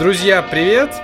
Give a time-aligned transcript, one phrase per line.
[0.00, 0.94] Друзья, привет!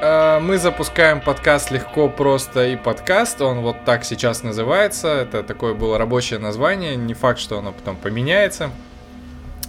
[0.00, 3.42] Э, Мы запускаем подкаст легко, просто и подкаст.
[3.42, 5.08] Он вот так сейчас называется.
[5.08, 6.96] Это такое было рабочее название.
[6.96, 8.70] Не факт, что оно потом поменяется.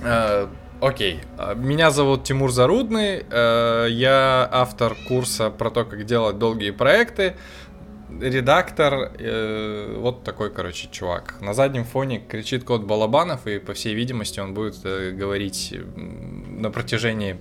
[0.02, 0.48] Э,
[0.80, 1.20] Окей.
[1.38, 3.26] Э, Меня зовут Тимур Зарудный.
[3.30, 7.36] Я автор курса про то, как делать долгие проекты.
[8.22, 9.12] Редактор,
[9.98, 11.36] вот такой, короче, чувак.
[11.42, 17.38] На заднем фоне кричит кот Балабанов, и, по всей видимости, он будет говорить на протяжении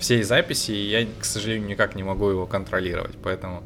[0.00, 3.62] всей записи, и я, к сожалению, никак не могу его контролировать, поэтому...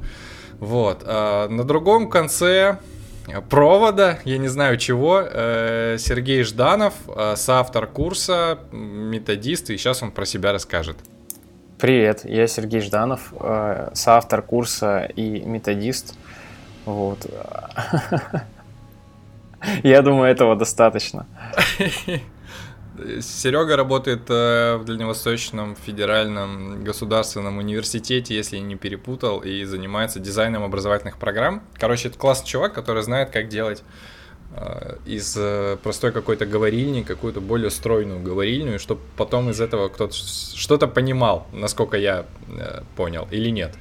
[0.60, 1.02] Вот.
[1.04, 2.78] А на другом конце
[3.48, 10.10] провода, я не знаю чего, э, Сергей Жданов, э, соавтор курса, методист, и сейчас он
[10.10, 10.96] про себя расскажет.
[11.78, 16.16] Привет, я Сергей Жданов, э, соавтор курса и методист.
[16.84, 17.26] Вот.
[19.82, 21.26] Я думаю, этого достаточно.
[23.20, 31.18] Серега работает э, в Дальневосточном федеральном государственном университете, если не перепутал, и занимается дизайном образовательных
[31.18, 31.62] программ.
[31.74, 33.82] Короче, это классный чувак, который знает, как делать
[34.56, 40.14] э, из э, простой какой-то говорильни какую-то более стройную говорильню, чтобы потом из этого кто-то
[40.14, 42.26] что-то понимал, насколько я
[42.96, 43.74] понял, или нет.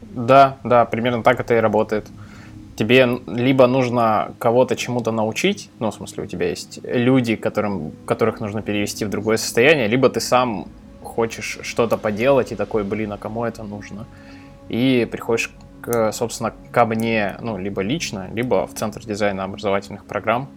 [0.00, 2.06] Да, да, примерно так это и работает.
[2.80, 8.40] Тебе либо нужно кого-то чему-то научить, ну, в смысле, у тебя есть люди, которым, которых
[8.40, 10.66] нужно перевести в другое состояние, либо ты сам
[11.02, 14.06] хочешь что-то поделать и такой, блин, а кому это нужно?
[14.70, 20.48] И приходишь, к, собственно, ко мне, ну, либо лично, либо в Центр дизайна образовательных программ,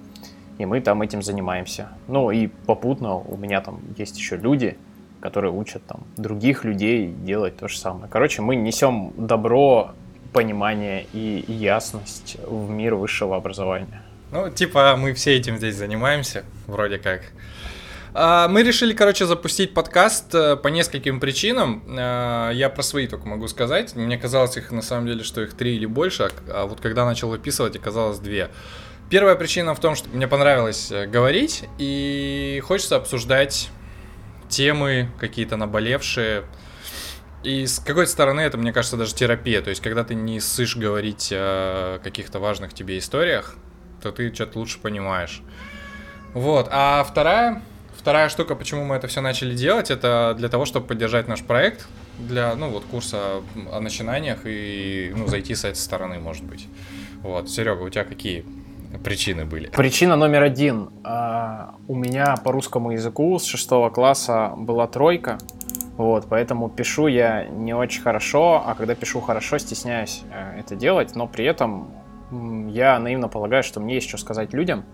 [0.60, 1.90] и мы там этим занимаемся.
[2.08, 4.78] Ну, и попутно у меня там есть еще люди,
[5.20, 8.08] которые учат там других людей делать то же самое.
[8.10, 9.92] Короче, мы несем добро,
[10.34, 14.04] понимание и ясность в мир высшего образования.
[14.32, 17.22] Ну, типа, мы все этим здесь занимаемся, вроде как.
[18.16, 21.84] А, Мы решили, короче, запустить подкаст э, по нескольким причинам.
[21.88, 23.96] А, Я про свои только могу сказать.
[23.96, 27.30] Мне казалось их, на самом деле, что их три или больше, а вот когда начал
[27.30, 28.50] выписывать, оказалось две.
[29.10, 33.70] Первая причина в том, что мне понравилось э, говорить, и хочется обсуждать
[34.48, 36.44] темы какие-то наболевшие.
[37.44, 39.62] И с какой-то стороны это, мне кажется, даже терапия.
[39.62, 43.56] То есть, когда ты не ссышь говорить о каких-то важных тебе историях,
[44.02, 45.42] то ты что-то лучше понимаешь.
[46.34, 46.68] Вот.
[46.72, 47.62] А вторая,
[47.98, 51.88] вторая штука, почему мы это все начали делать, это для того, чтобы поддержать наш проект,
[52.18, 56.68] для, ну, вот, курса о начинаниях и, ну, зайти с этой стороны, может быть.
[57.22, 57.50] Вот.
[57.50, 58.46] Серега, у тебя какие
[59.04, 59.68] причины были?
[59.68, 60.90] Причина номер один.
[61.04, 65.38] А, У меня по русскому языку с шестого класса была тройка.
[65.98, 71.16] Вот, поэтому пишу я не очень хорошо, а когда пишу хорошо, стесняюсь э, это делать,
[71.16, 71.92] но при этом
[72.70, 74.86] я наивно полагаю, что мне есть что сказать людям.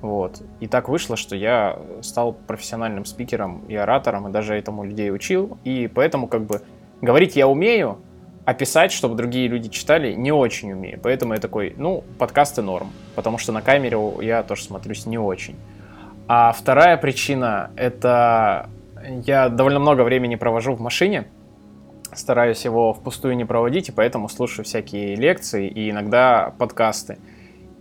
[0.00, 0.42] Вот.
[0.60, 5.58] И так вышло, что я стал профессиональным спикером и оратором, и даже этому людей учил.
[5.64, 6.62] И поэтому как бы
[7.00, 7.98] говорить я умею,
[8.44, 11.00] а писать, чтобы другие люди читали, не очень умею.
[11.02, 12.92] Поэтому я такой, ну, подкасты норм.
[13.16, 15.56] Потому что на камере я тоже смотрюсь не очень.
[16.28, 18.70] А вторая причина— это
[19.26, 21.28] я довольно много времени провожу в машине,
[22.14, 27.18] стараюсь его впустую не проводить, и поэтому слушаю всякие лекции и иногда подкасты.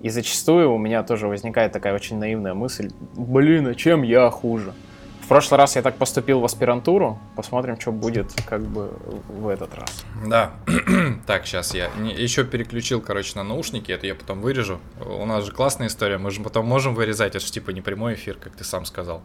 [0.01, 4.73] И зачастую у меня тоже возникает такая очень наивная мысль, блин, а чем я хуже?
[5.21, 8.93] В прошлый раз я так поступил в аспирантуру, посмотрим, что будет как бы
[9.27, 10.05] в этот раз.
[10.25, 10.51] Да.
[11.27, 14.79] так, сейчас я еще переключил, короче, на наушники, это я потом вырежу.
[15.05, 18.13] У нас же классная история, мы же потом можем вырезать, это же типа не прямой
[18.13, 19.21] эфир, как ты сам сказал.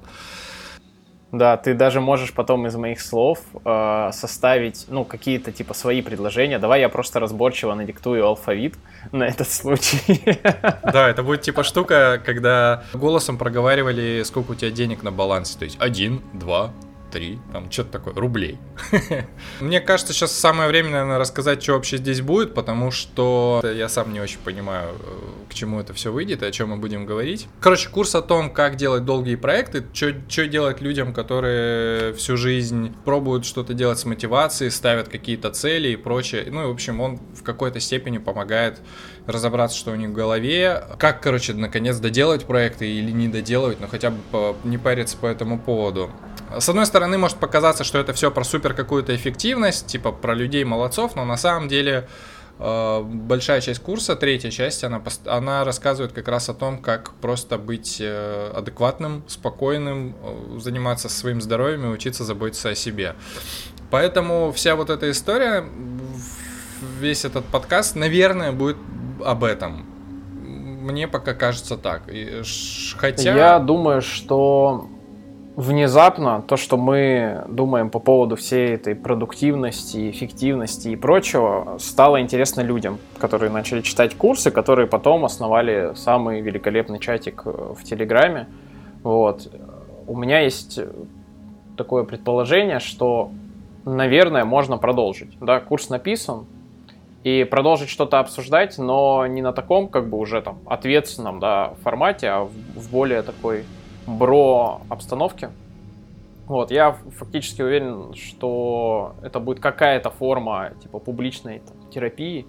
[1.32, 6.58] Да, ты даже можешь потом из моих слов э, составить, ну, какие-то типа свои предложения.
[6.58, 8.74] Давай я просто разборчиво надиктую алфавит
[9.12, 10.22] на этот случай.
[10.82, 15.58] Да, это будет типа штука, когда голосом проговаривали, сколько у тебя денег на балансе.
[15.58, 16.70] То есть один, два,
[17.12, 18.58] три, там что-то такое, рублей.
[19.60, 24.12] Мне кажется, сейчас самое время, наверное, рассказать, что вообще здесь будет, потому что я сам
[24.12, 27.46] не очень понимаю, э, к чему это все выйдет и о чем мы будем говорить.
[27.60, 33.44] Короче, курс о том, как делать долгие проекты, что делать людям, которые всю жизнь пробуют
[33.44, 36.46] что-то делать с мотивацией, ставят какие-то цели и прочее.
[36.50, 38.80] Ну и, в общем, он в какой-то степени помогает
[39.26, 43.86] разобраться, что у них в голове, как, короче, наконец доделать проекты или не доделывать, но
[43.86, 46.10] хотя бы не париться по этому поводу.
[46.58, 50.64] С одной стороны, может показаться, что это все про супер какую-то эффективность, типа про людей
[50.64, 52.08] молодцов, но на самом деле
[52.58, 57.58] э, большая часть курса, третья часть, она, она рассказывает как раз о том, как просто
[57.58, 63.14] быть э, адекватным, спокойным, э, заниматься своим здоровьем и учиться заботиться о себе.
[63.90, 65.64] Поэтому вся вот эта история,
[66.98, 68.76] весь этот подкаст, наверное, будет
[69.24, 69.86] об этом.
[70.42, 72.02] Мне пока кажется так.
[72.98, 73.34] Хотя...
[73.34, 74.88] Я думаю, что
[75.56, 82.62] внезапно то, что мы думаем по поводу всей этой продуктивности, эффективности и прочего, стало интересно
[82.62, 88.48] людям, которые начали читать курсы, которые потом основали самый великолепный чатик э, в Телеграме.
[89.02, 89.48] Вот.
[90.06, 90.80] У меня есть
[91.76, 93.30] такое предположение, что,
[93.84, 95.36] наверное, можно продолжить.
[95.40, 96.46] Да, курс написан,
[97.24, 102.28] и продолжить что-то обсуждать, но не на таком, как бы уже там ответственном, да, формате,
[102.28, 103.64] а в, в более такой
[104.06, 105.50] бро обстановке.
[106.46, 112.46] Вот, я фактически уверен, что это будет какая-то форма типа публичной там, терапии,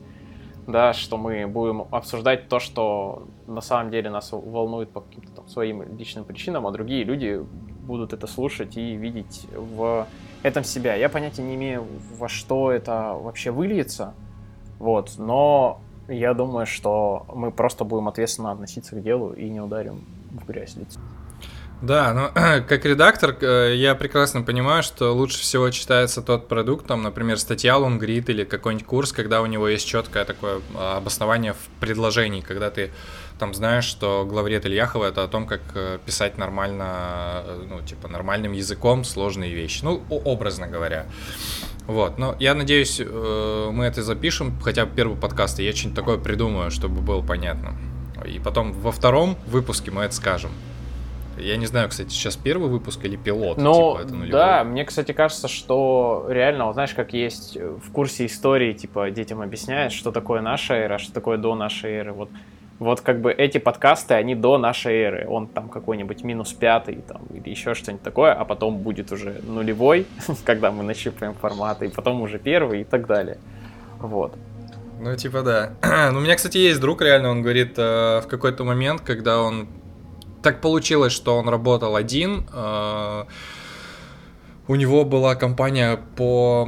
[0.65, 5.47] да, что мы будем обсуждать то, что на самом деле нас волнует по каким-то там
[5.47, 7.39] своим личным причинам, а другие люди
[7.83, 10.07] будут это слушать и видеть в
[10.41, 10.95] этом себя.
[10.95, 11.85] Я понятия не имею,
[12.17, 14.15] во что это вообще выльется,
[14.79, 20.05] вот, но я думаю, что мы просто будем ответственно относиться к делу и не ударим
[20.31, 21.01] в грязь лицом.
[21.83, 22.31] Да, но
[22.67, 27.77] как редактор э, я прекрасно понимаю, что лучше всего читается тот продукт, там, например, статья
[27.77, 32.69] Лонгрид или какой-нибудь курс, когда у него есть четкое такое а, обоснование в предложении, когда
[32.69, 32.91] ты
[33.39, 38.07] там знаешь, что главред Ильяхова это о том, как э, писать нормально, э, ну, типа,
[38.07, 39.83] нормальным языком сложные вещи.
[39.83, 41.05] Ну, образно говоря.
[41.87, 46.17] Вот, но я надеюсь, мы это запишем, хотя бы первый подкаст, и я что-нибудь такое
[46.17, 47.75] придумаю, чтобы было понятно.
[48.25, 50.51] И потом во втором выпуске мы это скажем.
[51.37, 53.57] Я не знаю, кстати, сейчас первый выпуск или пилот.
[53.57, 58.73] Ну, типа, да, мне, кстати, кажется, что реально, вот знаешь, как есть в курсе истории,
[58.73, 62.13] типа, детям объясняют, что такое наша эра, что такое до нашей эры.
[62.13, 62.29] Вот,
[62.79, 65.27] вот как бы эти подкасты, они до нашей эры.
[65.29, 70.05] Он там какой-нибудь минус пятый там, или еще что-нибудь такое, а потом будет уже нулевой,
[70.45, 73.37] когда мы нащупаем форматы, и потом уже первый и так далее.
[73.99, 74.35] Вот.
[74.99, 75.73] Ну, типа, да.
[76.11, 79.67] ну, у меня, кстати, есть друг, реально, он говорит, э, в какой-то момент, когда он
[80.41, 82.45] так получилось, что он работал один.
[82.53, 83.23] Э,
[84.67, 86.67] у него была компания по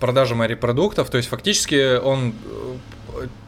[0.00, 2.76] продаже морепродуктов, то есть фактически он э,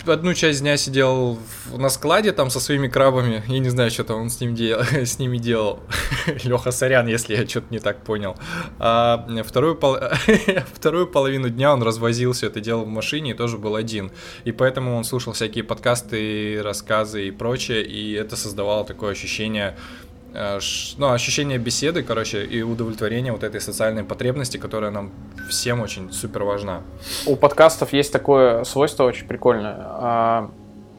[0.07, 1.39] одну часть дня сидел
[1.77, 4.81] на складе там со своими крабами, я не знаю, что там он с, ним дел,
[4.93, 5.81] с ними делал.
[6.45, 8.37] Леха, сорян, если я что-то не так понял.
[8.79, 9.99] А вторую, пол...
[10.75, 14.11] вторую половину дня он развозил все это дело в машине и тоже был один.
[14.45, 19.77] И поэтому он слушал всякие подкасты, рассказы и прочее, и это создавало такое ощущение
[20.33, 25.11] ну, ощущение беседы, короче, и удовлетворение вот этой социальной потребности, которая нам
[25.49, 26.83] всем очень супер важна.
[27.27, 29.77] У подкастов есть такое свойство очень прикольное.
[29.79, 30.51] А,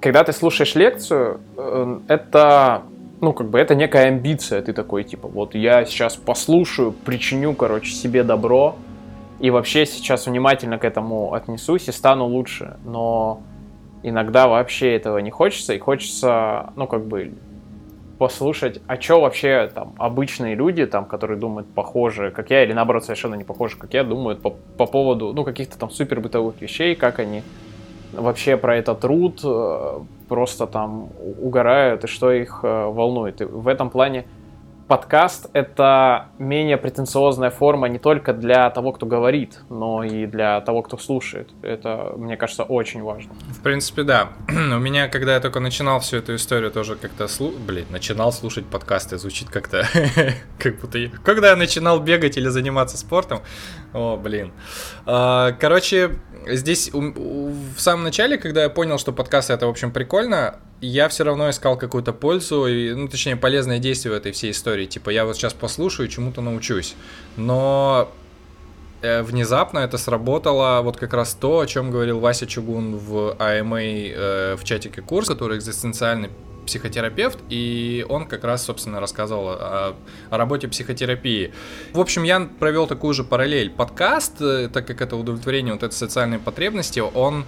[0.01, 2.83] когда ты слушаешь лекцию, э, это
[3.21, 4.61] ну, как бы это некая амбиция.
[4.61, 8.77] Ты такой, типа, вот я сейчас послушаю, причиню, короче, себе добро,
[9.39, 12.77] и вообще сейчас внимательно к этому отнесусь и стану лучше.
[12.85, 13.41] Но
[14.03, 17.33] иногда вообще этого не хочется, и хочется, ну, как бы,
[18.19, 23.05] послушать, а что вообще там обычные люди, там, которые думают похоже, как я, или наоборот
[23.05, 26.95] совершенно не похожи, как я, думают по, по поводу, ну, каких-то там супер бытовых вещей,
[26.95, 27.43] как они
[28.11, 31.09] вообще про этот труд э, просто там
[31.41, 33.39] угорают и что их э, волнует.
[33.39, 34.25] И в этом плане
[34.89, 40.81] подкаст— это менее претенциозная форма не только для того, кто говорит, но и для того,
[40.81, 41.49] кто слушает.
[41.61, 43.31] Это, мне кажется, очень важно.
[43.51, 44.29] В принципе, да.
[44.49, 47.51] У меня, когда я только начинал всю эту историю, тоже как-то, слу...
[47.51, 49.87] блин, начинал слушать подкасты, звучит как-то,
[50.57, 50.99] как будто...
[51.23, 53.41] Когда я начинал бегать или заниматься спортом,
[53.93, 54.51] о, блин.
[55.05, 56.15] А, короче,
[56.47, 61.23] здесь в самом начале, когда я понял, что подкасты это, в общем, прикольно, я все
[61.23, 64.85] равно искал какую-то пользу, и, ну, точнее, полезное действие в этой всей истории.
[64.85, 66.95] Типа, я вот сейчас послушаю, чему-то научусь.
[67.35, 68.11] Но
[69.01, 74.13] э, внезапно это сработало вот как раз то, о чем говорил Вася Чугун в AMA
[74.17, 76.29] а э, в чатике курс, который экзистенциальный
[76.65, 79.95] психотерапевт, и он как раз, собственно, рассказывал о,
[80.29, 81.51] о работе психотерапии.
[81.93, 83.69] В общем, я провел такую же параллель.
[83.69, 87.45] Подкаст, э, так как это удовлетворение вот этой социальной потребности, он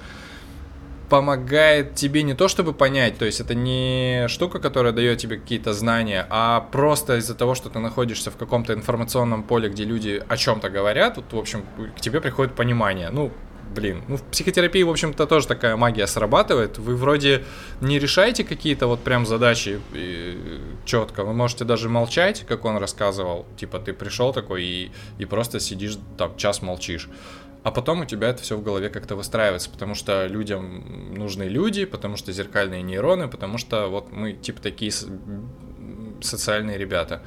[1.11, 5.73] помогает тебе не то чтобы понять, то есть это не штука, которая дает тебе какие-то
[5.73, 10.37] знания, а просто из-за того, что ты находишься в каком-то информационном поле, где люди о
[10.37, 11.65] чем-то говорят, вот, в общем,
[11.97, 13.09] к тебе приходит понимание.
[13.09, 13.29] Ну,
[13.75, 16.77] блин, ну в психотерапии, в общем-то, тоже такая магия срабатывает.
[16.77, 17.43] Вы вроде
[17.81, 19.81] не решаете какие-то вот прям задачи
[20.85, 23.45] четко, вы можете даже молчать, как он рассказывал.
[23.57, 27.09] Типа ты пришел такой и, и просто сидишь там час молчишь.
[27.63, 31.85] А потом у тебя это все в голове как-то выстраивается, потому что людям нужны люди,
[31.85, 34.91] потому что зеркальные нейроны, потому что вот мы типа такие
[36.21, 37.21] социальные ребята.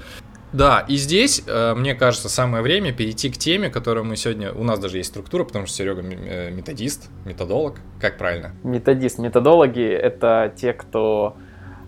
[0.53, 4.53] Да, и здесь, э, мне кажется, самое время перейти к теме, которую мы сегодня...
[4.53, 7.81] У нас даже есть структура, потому что Серега э, методист, методолог.
[8.01, 8.55] Как правильно?
[8.63, 9.19] Методист.
[9.19, 11.37] Методологи— это те, кто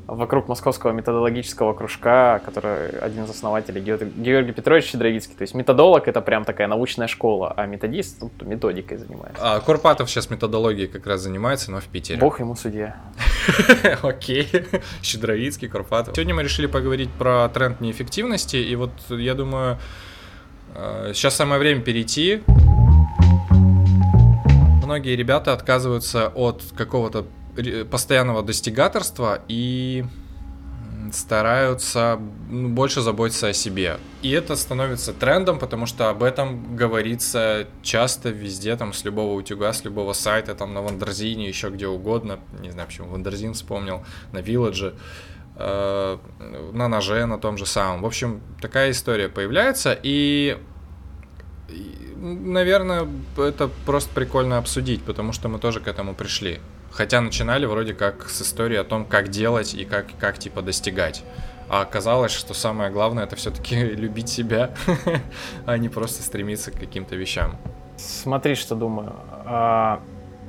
[0.06, 5.34] вокруг Московского методологического кружка, который один из основателей Георгий Петрович Щедровицкий.
[5.34, 9.40] То есть методолог— это прям такая научная школа, а методист ну, методикой занимается.
[9.40, 12.20] А Курпатов сейчас методологией как раз занимается, но в Питере.
[12.20, 12.96] Бог ему судья.
[14.02, 14.48] Окей.
[15.02, 16.14] Щедровицкий, Курпатов.
[16.14, 19.78] Сегодня мы решили поговорить про тренд неэффективности, и вот я думаю,
[21.14, 22.42] сейчас э, самое время перейти
[24.96, 27.26] многие ребята отказываются от какого-то
[27.90, 30.04] постоянного достигаторства и
[31.12, 32.18] стараются
[32.50, 33.98] ну, больше заботиться о себе.
[34.22, 39.72] И это становится трендом, потому что об этом говорится часто везде, там, с любого утюга,
[39.72, 42.38] с любого сайта, там, на Wonderzine, еще где угодно.
[42.60, 44.94] Не знаю, почему Wonderzine вспомнил, на Village е,
[45.56, 46.18] э,
[46.72, 48.02] на ноже, на том же самом.
[48.02, 50.58] В общем, такая история появляется, и
[52.16, 56.60] наверное, это просто прикольно обсудить, потому что мы тоже к этому пришли.
[56.96, 61.22] Хотя начинали вроде как с истории о том, как делать и как, как типа достигать.
[61.68, 64.70] А оказалось, что самое главное это все-таки любить себя,
[65.66, 67.56] а не просто стремиться к каким-то вещам.
[67.98, 69.12] Смотри, что думаю.
[69.44, 70.00] А,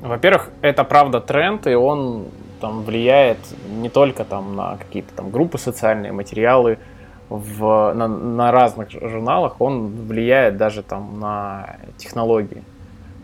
[0.01, 2.27] во-первых, это правда тренд, и он
[2.61, 3.39] там влияет
[3.69, 6.79] не только там на какие-то там группы социальные, материалы
[7.27, 12.63] в, на, на разных журналах, он влияет даже там на технологии.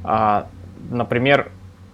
[0.03, 0.47] А,
[0.89, 1.51] например,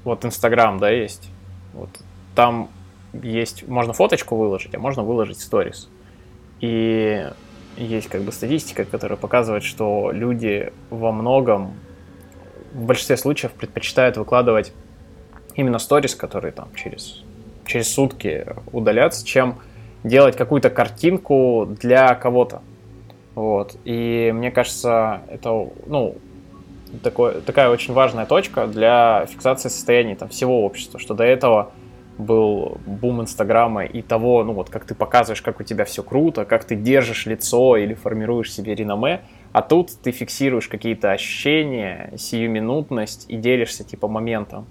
[0.10, 1.30] вот Инстаграм, да, есть.
[1.74, 1.89] Вот
[2.36, 2.70] там
[3.13, 5.89] есть, можно фоточку выложить, а можно выложить сторис.
[6.62, 7.25] И
[7.78, 11.74] есть как бы статистика, которая показывает, что люди во многом,
[12.74, 14.74] в большинстве случаев предпочитают выкладывать
[15.56, 17.24] именно сторис, которые там через,
[17.66, 19.60] через сутки удалятся, чем
[20.04, 22.62] делать какую-то картинку для кого-то.
[23.36, 23.75] Вот.
[23.86, 26.16] И мне кажется, это, ну,
[27.03, 31.72] такой, такая очень важная точка для фиксации состояния там, всего общества, что до этого
[32.17, 36.43] был бум Инстаграма и того, ну вот как ты показываешь, как у тебя все круто,
[36.43, 39.22] как ты держишь лицо или формируешь себе реноме,
[39.53, 44.67] а тут ты фиксируешь какие-то ощущения, сиюминутность и делишься типа моментом.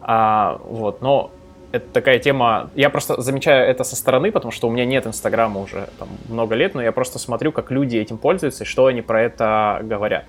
[0.00, 1.32] А, вот, но
[1.72, 5.60] это такая тема, я просто замечаю это со стороны, потому что у меня нет Инстаграма
[5.60, 9.02] уже там, много лет, но я просто смотрю, как люди этим пользуются и что они
[9.02, 10.24] про это говорят.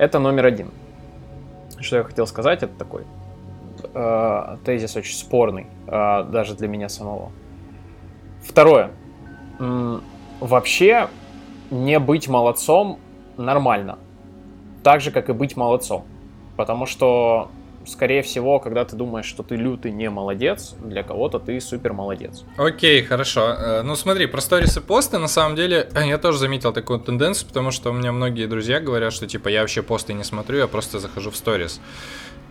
[0.00, 0.70] Это номер один.
[1.78, 3.02] Что я хотел сказать, это такой
[3.92, 7.30] э, тезис очень спорный, э, даже для меня самого.
[8.42, 8.92] Второе.
[9.58, 10.02] М-
[10.40, 11.08] вообще
[11.70, 12.98] не быть молодцом
[13.36, 13.98] нормально.
[14.82, 16.06] Так же, как и быть молодцом.
[16.56, 17.50] Потому что
[17.90, 22.44] скорее всего, когда ты думаешь, что ты лютый не молодец, для кого-то ты супер молодец.
[22.56, 23.54] Окей, хорошо.
[23.58, 27.48] Э, ну смотри, про сторис и посты, на самом деле, я тоже заметил такую тенденцию,
[27.48, 30.66] потому что у меня многие друзья говорят, что типа я вообще посты не смотрю, я
[30.66, 31.80] просто захожу в сторис.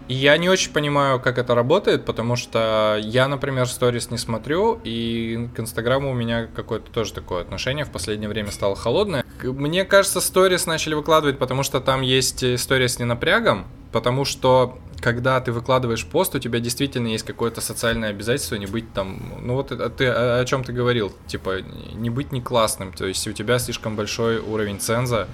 [0.09, 5.47] Я не очень понимаю, как это работает, потому что я, например, сторис не смотрю, и
[5.55, 7.85] к Инстаграму у меня какое-то тоже такое отношение.
[7.85, 9.23] В последнее время стало холодное.
[9.43, 15.39] Мне кажется, сторис начали выкладывать, потому что там есть история с ненапрягом, потому что когда
[15.41, 19.67] ты выкладываешь пост, у тебя действительно есть какое-то социальное обязательство не быть там, ну вот
[19.95, 21.61] ты о чем ты говорил, типа
[21.93, 25.27] не быть не классным, то есть у тебя слишком большой уровень ценза,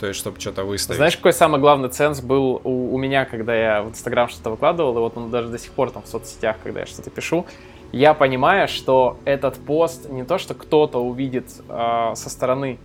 [0.00, 0.96] то есть чтобы что-то выставить.
[0.96, 4.96] Знаешь, какой самый главный ценз был у, у меня, когда я в Инстаграм что-то выкладывал,
[4.96, 7.44] и вот он даже до сих пор там в соцсетях, когда я что-то пишу,
[7.92, 12.78] я понимаю, что этот пост не то, что кто-то увидит э, со стороны,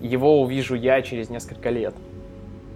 [0.00, 1.94] его увижу я через несколько лет.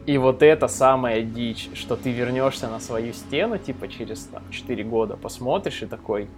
[0.04, 4.85] И вот это самая дичь, что ты вернешься на свою стену, типа через там, 4
[4.85, 6.28] года, посмотришь и такой,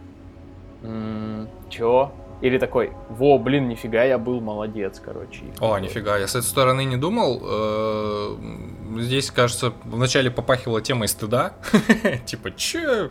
[0.83, 2.13] м-м, чё?
[2.41, 5.43] Или такой, во, блин, нифига, я был молодец, короче.
[5.61, 7.43] О, нифига, я с этой стороны не думал.
[7.43, 8.37] Э,
[9.01, 11.53] здесь, кажется, вначале попахивала темой стыда.
[12.25, 13.11] Типа, чё?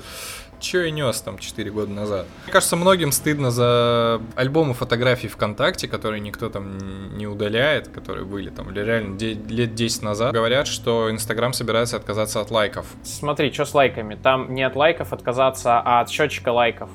[0.59, 2.25] Че я нес там 4 года назад?
[2.43, 8.50] Мне кажется, многим стыдно за альбомы фотографий ВКонтакте, которые никто там не удаляет, которые были
[8.50, 10.33] там реально лет 10 назад.
[10.33, 12.88] Говорят, что Инстаграм собирается отказаться от лайков.
[13.03, 14.15] Смотри, что с лайками?
[14.15, 16.89] Там не от лайков отказаться, а от счетчика лайков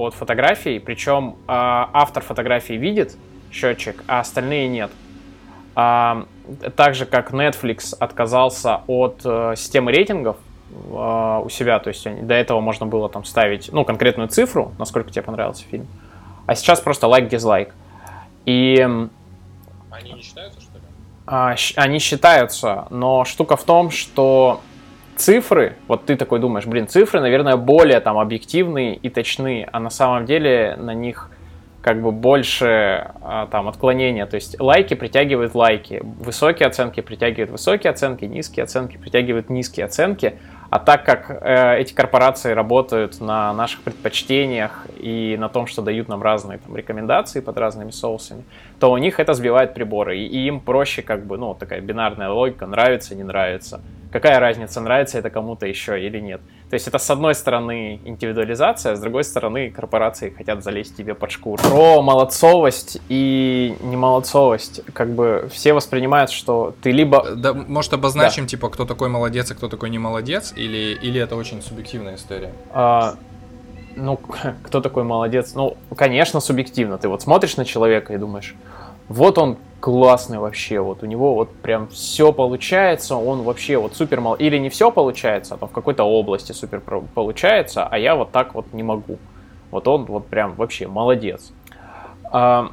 [0.00, 0.78] под фотографией.
[0.78, 3.18] Причем э, автор фотографии видит
[3.52, 4.90] счетчик, а остальные нет.
[5.74, 6.24] А,
[6.74, 10.38] так же, как Netflix отказался от э, системы рейтингов,
[10.90, 15.10] а, у себя, то есть до этого можно было там ставить, ну, конкретную цифру, насколько
[15.10, 15.86] тебе понравился фильм,
[16.46, 17.74] а сейчас просто лайк-дизлайк.
[18.46, 18.80] И...
[19.90, 20.84] Они не считаются, что ли?
[21.26, 24.62] А, они считаются, но штука в том, что
[25.20, 29.90] цифры, вот ты такой думаешь, блин, цифры, наверное, более там объективные и точные, а на
[29.90, 31.30] самом деле на них
[31.82, 34.26] как бы больше а, там отклонения.
[34.26, 40.34] То есть лайки притягивают лайки, высокие оценки притягивают высокие оценки, низкие оценки притягивают низкие оценки,
[40.68, 46.08] А так как э, эти корпорации работают на наших предпочтениях и на том, что дают
[46.08, 48.44] нам разные там, рекомендации под разными соусами,
[48.80, 50.18] то у них это сбивает приборы.
[50.18, 53.82] И, и им проще, как бы, ну, такая бинарная логика, нравится, не нравится.
[54.10, 56.40] Какая разница, нравится это кому-то еще или нет.
[56.70, 61.14] То есть это с одной стороны индивидуализация, а с другой стороны корпорации хотят залезть тебе
[61.14, 61.62] под шкуру.
[61.62, 64.82] Про молодцовость и немолодцовость.
[64.94, 67.36] Как бы все воспринимают, что ты либо...
[67.36, 68.48] Да, может обозначим, да.
[68.48, 72.52] типа, кто такой молодец, а кто такой не молодец, или, или это очень субъективная история?
[72.72, 73.14] А,
[73.96, 74.18] ну,
[74.62, 75.54] кто такой молодец?
[75.54, 76.98] Ну, конечно, субъективно.
[76.98, 78.54] Ты вот смотришь на человека и думаешь,
[79.08, 84.20] вот он классный вообще, вот у него вот прям все получается, он вообще вот супер
[84.20, 84.34] мал...
[84.34, 88.54] Или не все получается, а там в какой-то области супер получается, а я вот так
[88.54, 89.18] вот не могу.
[89.70, 91.52] Вот он вот прям вообще молодец.
[92.30, 92.70] А,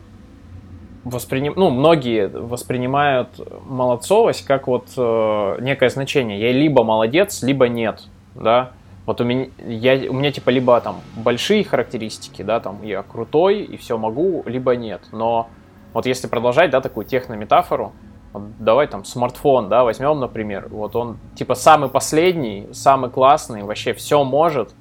[1.03, 1.53] восприним...
[1.55, 3.29] Ну, многие воспринимают
[3.65, 6.39] молодцовость как вот э, некое значение.
[6.39, 8.03] Я либо молодец, либо нет,
[8.35, 8.71] да.
[9.07, 13.61] Вот у меня, я, у меня типа либо там большие характеристики, да, там я крутой
[13.61, 15.01] и все могу, либо нет.
[15.13, 15.49] Но
[15.93, 17.93] вот если продолжать, да, такую технометафору,
[18.33, 23.93] вот давай там смартфон, да, возьмем, например, вот он типа самый последний, самый классный, вообще
[23.93, 24.75] все может,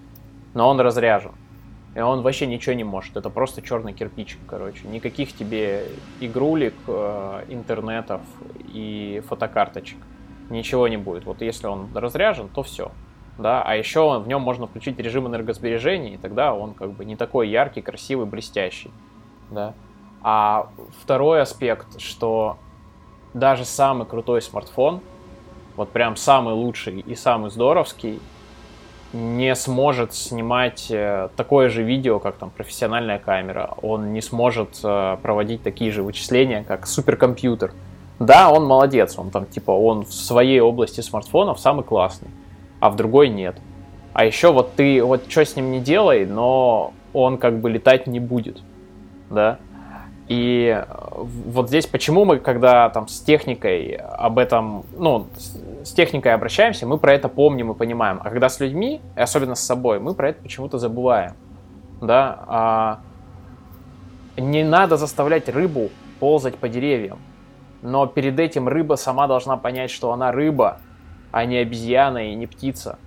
[0.54, 1.30] но он разряжен.
[1.95, 3.16] И он вообще ничего не может.
[3.16, 4.88] Это просто черный кирпичик, короче.
[4.88, 5.85] Никаких тебе
[6.21, 8.23] игрулек, э, интернетов
[8.75, 9.99] и фотокарточек.
[10.50, 11.25] Ничего не будет.
[11.26, 12.90] Вот если он разряжен, то все.
[13.38, 17.16] Да, а еще в нем можно включить режим энергосбережения, и тогда он как бы не
[17.16, 18.90] такой яркий, красивый, блестящий.
[19.50, 19.75] Да.
[20.23, 20.69] А
[21.02, 22.57] второй аспект, что
[23.35, 25.00] даже самый крутой смартфон,
[25.76, 28.21] вот прям самый лучший и самый здоровский,
[29.12, 33.75] не сможет снимать э, такое же видео, как там профессиональная камера.
[33.83, 37.73] Он не сможет э, проводить такие же вычисления, как суперкомпьютер.
[38.19, 42.28] Да, он молодец, он там типа он в своей области смартфонов самый классный,
[42.80, 43.56] а в другой нет.
[44.12, 48.06] А еще вот ты вот что с ним не делай, но он как бы летать
[48.06, 48.62] не будет,
[49.30, 49.58] да.
[50.28, 50.84] И
[51.19, 55.26] вот здесь почему мы, когда там с техникой об этом, ну,
[55.84, 58.19] с техникой обращаемся, мы про это помним и понимаем.
[58.23, 61.34] А когда с людьми, и особенно с собой, мы про это почему-то забываем.
[62.00, 62.45] Да?
[62.49, 62.99] А
[64.36, 67.19] не надо заставлять рыбу ползать по деревьям.
[67.82, 70.78] Но перед этим рыба сама должна понять, что она рыба,
[71.37, 72.99] а не обезьяна и не птица.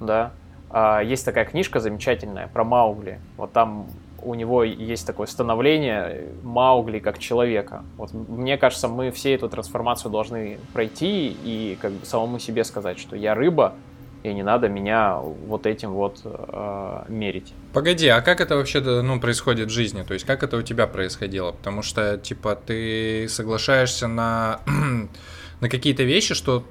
[0.00, 0.32] Да?
[0.70, 3.20] А, есть такая книжка замечательная про Маугли.
[3.36, 3.88] Вот там
[4.22, 7.84] у него есть такое становление Маугли как человека.
[7.98, 12.98] Вот мне кажется, мы все эту трансформацию должны пройти и как бы самому себе сказать,
[12.98, 13.74] что я рыба,
[14.22, 17.52] и не надо меня вот этим вот э, мерить.
[17.74, 20.04] Погоди, а как это вообще ну, происходит в жизни?
[20.04, 21.52] То есть как это у тебя происходило?
[21.52, 24.60] Потому что, типа, ты соглашаешься на,
[25.60, 26.64] на какие-то вещи, что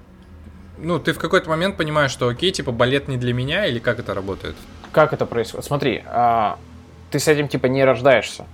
[0.83, 3.99] ну, ты в какой-то момент понимаешь, что окей, типа, балет не для меня, или как
[3.99, 4.55] это работает?
[4.91, 5.65] Как это происходит?
[5.65, 6.57] Смотри, а,
[7.09, 8.45] ты с этим типа не рождаешься.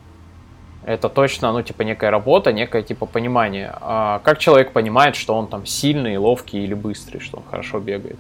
[0.86, 3.74] Это точно, ну, типа, некая работа, некое, типа, понимание.
[3.82, 8.18] А как человек понимает, что он там сильный, ловкий или быстрый, что он хорошо бегает?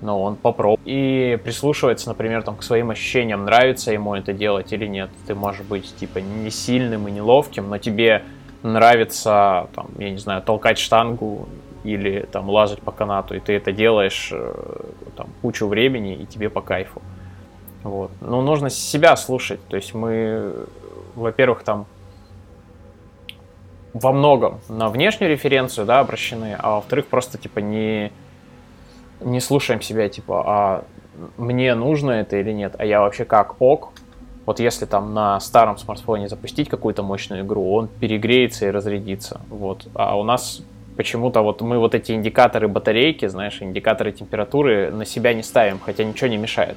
[0.00, 0.80] Ну, он попробует.
[0.84, 5.10] И прислушивается, например, там, к своим ощущениям, нравится ему это делать или нет.
[5.26, 8.22] Ты можешь быть, типа, не сильным и не ловким, но тебе
[8.62, 11.48] нравится, там, я не знаю, толкать штангу
[11.84, 14.54] или там лазать по канату, и ты это делаешь э,
[15.16, 17.02] там кучу времени, и тебе по кайфу.
[17.82, 18.10] Вот.
[18.20, 19.60] Но нужно себя слушать.
[19.68, 20.66] То есть мы,
[21.14, 21.86] во-первых, там
[23.94, 28.12] во многом на внешнюю референцию да, обращены, а во-вторых, просто типа не,
[29.20, 30.84] не слушаем себя, типа, а
[31.36, 33.92] мне нужно это или нет, а я вообще как ок.
[34.46, 39.42] Вот если там на старом смартфоне запустить какую-то мощную игру, он перегреется и разрядится.
[39.50, 39.86] Вот.
[39.94, 40.62] А у нас
[40.98, 46.02] почему-то вот мы вот эти индикаторы батарейки, знаешь, индикаторы температуры на себя не ставим, хотя
[46.04, 46.76] ничего не мешает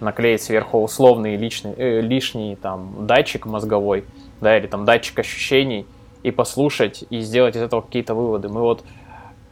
[0.00, 4.04] наклеить сверху условный личный, э, лишний там датчик мозговой,
[4.42, 5.86] да, или там датчик ощущений,
[6.22, 8.50] и послушать, и сделать из этого какие-то выводы.
[8.50, 8.84] Мы вот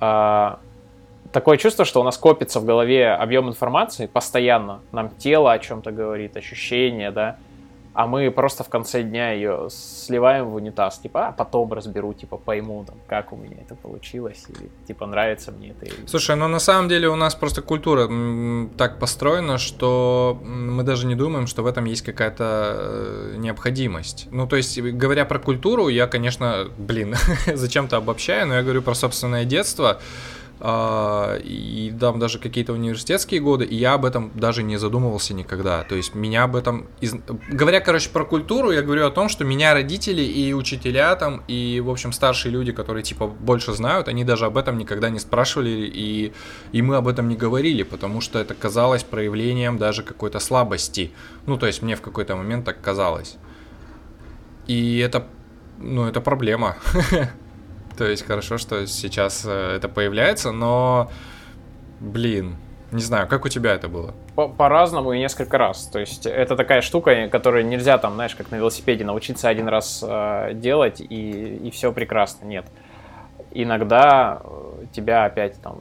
[0.01, 0.55] э,
[1.33, 4.81] такое чувство, что у нас копится в голове объем информации постоянно.
[4.93, 7.37] Нам тело о чем-то говорит, ощущения, да,
[7.95, 12.37] а мы просто в конце дня ее сливаем в унитаз, типа, а потом разберу, типа,
[12.37, 15.87] пойму, там, как у меня это получилось, или, типа, нравится мне это.
[15.87, 16.07] Или...
[16.07, 18.09] Слушай, ну, на самом деле у нас просто культура
[18.77, 24.27] так построена, что мы даже не думаем, что в этом есть какая-то э, необходимость.
[24.33, 27.15] Ну, то есть, говоря про культуру, я, конечно, блин,
[27.47, 30.01] зачем-то обобщаю, но я говорю про собственное детство,
[30.67, 35.83] и там даже какие-то университетские годы, и я об этом даже не задумывался никогда.
[35.85, 36.87] То есть меня об этом...
[37.01, 37.15] Из...
[37.51, 41.81] Говоря, короче, про культуру, я говорю о том, что меня родители и учителя там, и,
[41.81, 45.69] в общем, старшие люди, которые, типа, больше знают, они даже об этом никогда не спрашивали,
[45.69, 46.33] и,
[46.73, 51.13] и мы об этом не говорили, потому что это казалось проявлением даже какой-то слабости.
[51.45, 53.37] Ну, то есть мне в какой-то момент так казалось.
[54.67, 55.27] И это,
[55.79, 56.77] ну, это проблема.
[57.97, 61.11] То есть хорошо, что сейчас э, это появляется, но,
[62.01, 62.57] блин,
[62.91, 64.15] не знаю, как у тебя это было?
[64.35, 65.87] По-разному и несколько раз.
[65.87, 70.05] То есть это такая штука, которую нельзя там, знаешь, как на велосипеде научиться один раз
[70.07, 72.47] э, делать и, и все прекрасно.
[72.47, 72.67] Нет.
[73.53, 75.79] Иногда э, тебя опять там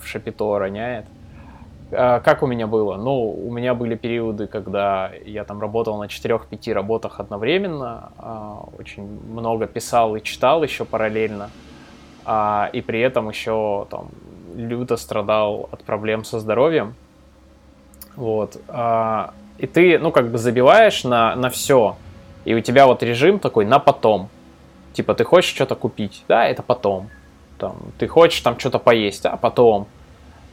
[0.00, 1.06] в шапито роняет.
[1.92, 2.96] А, как у меня было?
[2.96, 9.04] Ну, у меня были периоды, когда я там работал на 4-5 работах одновременно, а, очень
[9.04, 11.50] много писал и читал еще параллельно,
[12.24, 14.08] а, и при этом еще там
[14.54, 16.94] люто страдал от проблем со здоровьем.
[18.16, 18.56] Вот.
[19.58, 21.96] И ты, ну, как бы забиваешь на, на все,
[22.44, 24.28] и у тебя вот режим такой на потом.
[24.92, 27.08] Типа, ты хочешь что-то купить, да, это потом.
[27.58, 29.86] Там, ты хочешь там что-то поесть, а потом.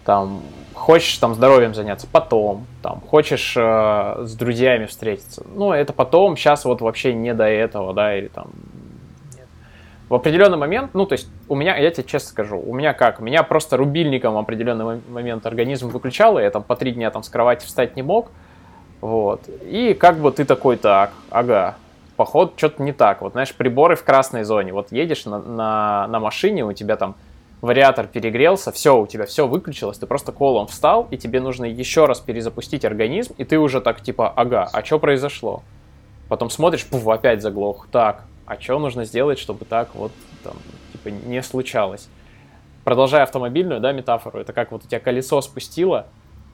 [0.06, 0.42] Там,
[0.78, 2.66] Хочешь там здоровьем заняться, потом.
[2.82, 6.38] Там, хочешь э, с друзьями встретиться, ну, это потом.
[6.38, 8.48] Сейчас вот вообще не до этого, да, или там...
[10.08, 13.20] В определенный момент, ну, то есть у меня, я тебе честно скажу, у меня как?
[13.20, 17.24] Меня просто рубильником в определенный момент организм выключал, и я там по три дня там
[17.24, 18.32] с кровати встать не мог.
[19.02, 19.42] Вот.
[19.64, 21.76] И как бы ты такой, так, ага,
[22.16, 23.22] поход что-то не так.
[23.22, 24.72] Вот, знаешь, приборы в красной зоне.
[24.74, 27.16] Вот едешь на, на, на машине, у тебя там
[27.62, 32.06] вариатор перегрелся, все, у тебя все выключилось, ты просто колом встал, и тебе нужно еще
[32.06, 35.64] раз перезапустить организм, и ты уже так типа, ага, а что произошло?
[36.30, 37.88] Потом смотришь, пуф, опять заглох.
[37.92, 40.12] Так, а что нужно сделать, чтобы так вот
[40.44, 40.54] там,
[40.92, 42.10] типа, не случалось?
[42.84, 46.08] Продолжая автомобильную, да, метафору, это как вот у тебя колесо спустило,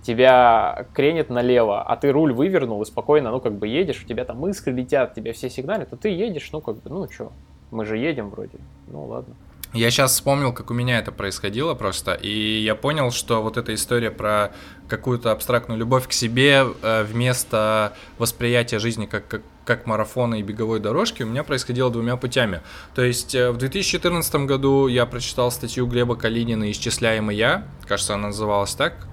[0.03, 4.25] тебя кренит налево, а ты руль вывернул и спокойно, ну, как бы едешь, у тебя
[4.25, 7.31] там искры летят, тебе все сигналят, а ты едешь, ну, как бы, ну, что,
[7.71, 9.35] мы же едем вроде, ну, ладно.
[9.73, 13.73] Я сейчас вспомнил, как у меня это происходило просто, и я понял, что вот эта
[13.73, 14.51] история про
[14.87, 20.79] какую-то абстрактную любовь к себе э, вместо восприятия жизни как, как, как марафона и беговой
[20.79, 22.61] дорожки у меня происходило двумя путями.
[22.93, 28.27] То есть э, в 2014 году я прочитал статью Глеба Калинина «Исчисляемый я», кажется, она
[28.27, 29.07] называлась так,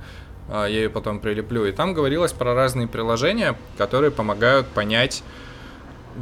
[0.49, 5.23] э, я ее потом прилеплю, и там говорилось про разные приложения, которые помогают понять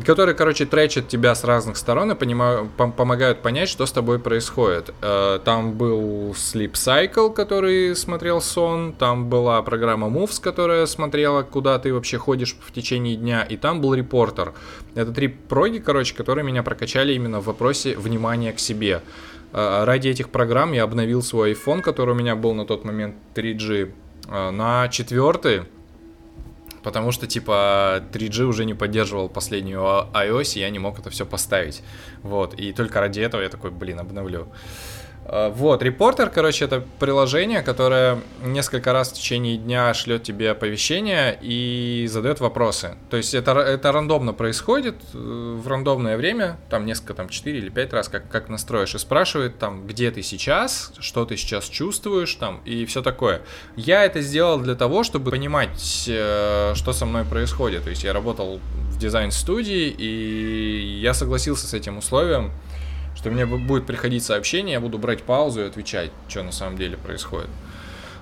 [0.04, 4.18] которые, короче, тречат тебя с разных сторон и понимаю, пом- помогают понять, что с тобой
[4.18, 4.92] происходит.
[5.02, 11.78] Э, там был Sleep Cycle, который смотрел сон, там была программа Moves, которая смотрела, куда
[11.78, 14.52] ты вообще ходишь в течение дня, и там был репортер.
[14.94, 19.02] Это три проги, короче, которые меня прокачали именно в вопросе внимания к себе.
[19.52, 23.16] Э, ради этих программ я обновил свой iPhone, который у меня был на тот момент
[23.34, 23.90] 3G,
[24.28, 25.62] э, на четвертый
[26.82, 29.80] Потому что, типа, 3G уже не поддерживал последнюю
[30.12, 31.82] iOS, и я не мог это все поставить.
[32.22, 34.48] Вот, и только ради этого я такой, блин, обновлю.
[35.28, 42.06] Вот, репортер, короче, это приложение, которое несколько раз в течение дня шлет тебе оповещения и
[42.10, 42.96] задает вопросы.
[43.10, 47.68] То есть это, это рандомно происходит э, в рандомное время, там несколько, там 4 или
[47.68, 52.34] 5 раз, как, как настроишь, и спрашивает там, где ты сейчас, что ты сейчас чувствуешь,
[52.34, 53.42] там, и все такое.
[53.76, 57.84] Я это сделал для того, чтобы понимать, э, что со мной происходит.
[57.84, 58.60] То есть я работал
[58.90, 62.50] в дизайн-студии, и я согласился с этим условием,
[63.18, 66.96] что мне будет приходить сообщение, я буду брать паузу и отвечать, что на самом деле
[66.96, 67.50] происходит.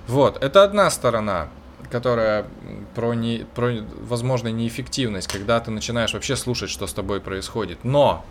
[0.07, 1.49] Вот, это одна сторона,
[1.91, 2.47] которая
[2.95, 7.83] про, не, про возможно неэффективность, когда ты начинаешь вообще слушать, что с тобой происходит.
[7.83, 8.25] Но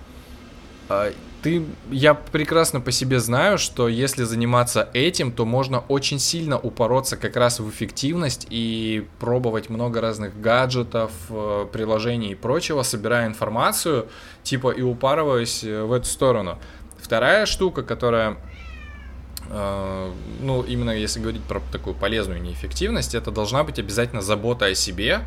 [0.88, 1.12] а,
[1.46, 7.16] ты, я прекрасно по себе знаю, что если заниматься этим, то можно очень сильно упороться
[7.16, 14.08] как раз в эффективность и пробовать много разных гаджетов, э, приложений и прочего, собирая информацию,
[14.42, 16.58] типа и упарываясь э, в эту сторону.
[16.98, 18.38] Вторая штука, которая
[19.48, 24.74] э, ну, именно если говорить про такую полезную неэффективность, это должна быть обязательно забота о
[24.74, 25.20] себе.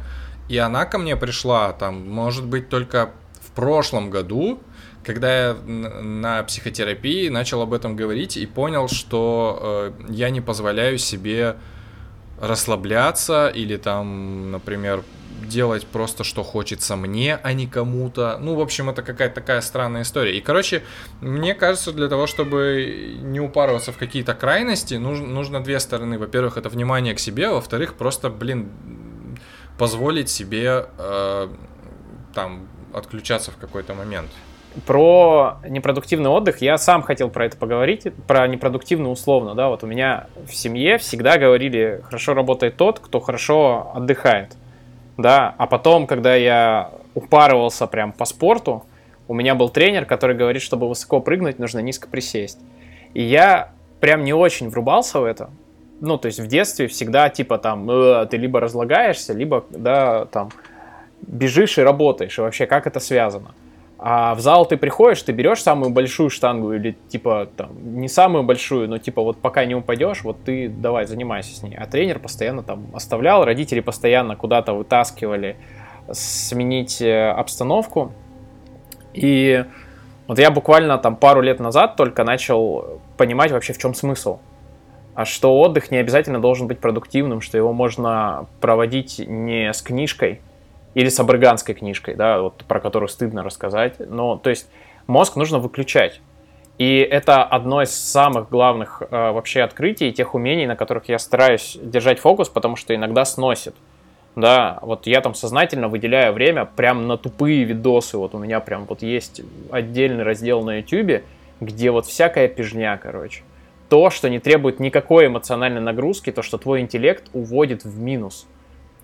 [0.49, 4.59] И она ко мне пришла, там, может быть, только в прошлом году,
[5.03, 10.97] когда я на психотерапии начал об этом говорить и понял, что э, я не позволяю
[10.97, 11.55] себе
[12.39, 15.03] расслабляться или там, например,
[15.49, 18.37] делать просто, что хочется мне, а не кому-то.
[18.39, 20.37] Ну, в общем, это какая-то такая странная история.
[20.37, 20.83] И, короче,
[21.21, 26.19] мне кажется, для того, чтобы не упарываться в какие-то крайности, нужно, нужно две стороны.
[26.19, 28.69] Во-первых, это внимание к себе, во-вторых, просто, блин,
[29.77, 31.47] позволить себе э,
[32.33, 34.29] там отключаться в какой-то момент.
[34.85, 39.87] Про непродуктивный отдых я сам хотел про это поговорить, про непродуктивный условно, да, вот у
[39.87, 44.55] меня в семье всегда говорили, хорошо работает тот, кто хорошо отдыхает,
[45.17, 48.85] да, а потом, когда я упарывался прям по спорту,
[49.27, 52.59] у меня был тренер, который говорит, чтобы высоко прыгнуть, нужно низко присесть.
[53.13, 55.49] И я прям не очень врубался в это.
[56.01, 60.49] Ну, то есть в детстве всегда типа там э, ты либо разлагаешься, либо, да, там
[61.21, 63.53] бежишь и работаешь, и вообще как это связано.
[64.01, 68.45] А в зал ты приходишь, ты берешь самую большую штангу или типа там не самую
[68.45, 71.75] большую, но типа вот пока не упадешь, вот ты давай занимайся с ней.
[71.75, 75.57] А тренер постоянно там оставлял, родители постоянно куда-то вытаскивали
[76.13, 78.13] сменить э, обстановку.
[79.13, 79.65] И
[80.27, 84.39] вот я буквально там пару лет назад только начал понимать вообще в чем смысл.
[85.13, 90.39] А что отдых не обязательно должен быть продуктивным, что его можно проводить не с книжкой,
[90.93, 93.95] или с абраганской книжкой, да, вот про которую стыдно рассказать.
[93.99, 94.69] Но, то есть,
[95.07, 96.21] мозг нужно выключать.
[96.77, 101.77] И это одно из самых главных э, вообще открытий, тех умений, на которых я стараюсь
[101.81, 103.75] держать фокус, потому что иногда сносит.
[104.35, 108.17] Да, вот я там сознательно выделяю время прям на тупые видосы.
[108.17, 111.23] Вот у меня прям вот есть отдельный раздел на YouTube,
[111.59, 113.43] где вот всякая пижня, короче.
[113.89, 118.47] То, что не требует никакой эмоциональной нагрузки, то, что твой интеллект уводит в минус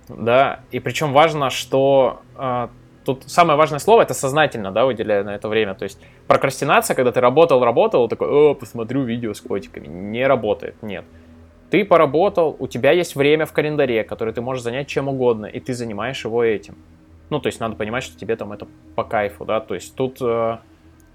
[0.08, 2.68] да, и причем важно, что э,
[3.06, 7.12] тут самое важное слово это сознательно, да, выделяя на это время, то есть прокрастинация, когда
[7.12, 11.06] ты работал, работал, такой, о, посмотрю видео с котиками, не работает, нет.
[11.70, 15.60] Ты поработал, у тебя есть время в календаре, которое ты можешь занять чем угодно, и
[15.60, 16.76] ты занимаешь его этим.
[17.30, 20.18] Ну, то есть надо понимать, что тебе там это по кайфу, да, то есть тут
[20.22, 20.58] э,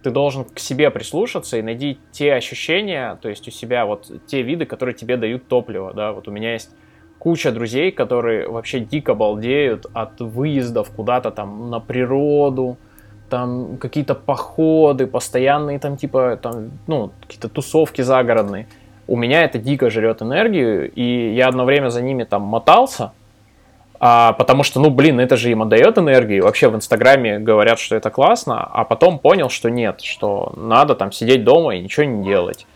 [0.03, 4.43] ты должен к себе прислушаться и найти те ощущения, то есть у себя вот те
[4.43, 6.71] виды, которые тебе дают топливо, да, вот у меня есть
[7.21, 12.79] куча друзей, которые вообще дико балдеют от выездов куда-то там на природу,
[13.29, 18.67] там какие-то походы, постоянные там типа, там, ну, какие-то тусовки загородные.
[19.07, 23.13] У меня это дико жрет энергию, и я одно время за ними там мотался,
[23.99, 26.45] а, потому что, ну, блин, это же им отдает энергию.
[26.45, 31.13] Вообще в Инстаграме говорят, что это классно, а потом понял, что нет, что надо там
[31.13, 32.67] сидеть дома и ничего не делать.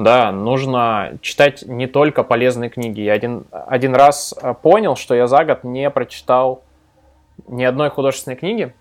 [0.00, 3.02] Да, нужно читать не только полезные книги.
[3.02, 6.62] Я один, один раз э, понял, что я за год не прочитал
[7.46, 8.72] ни одной художественной книги,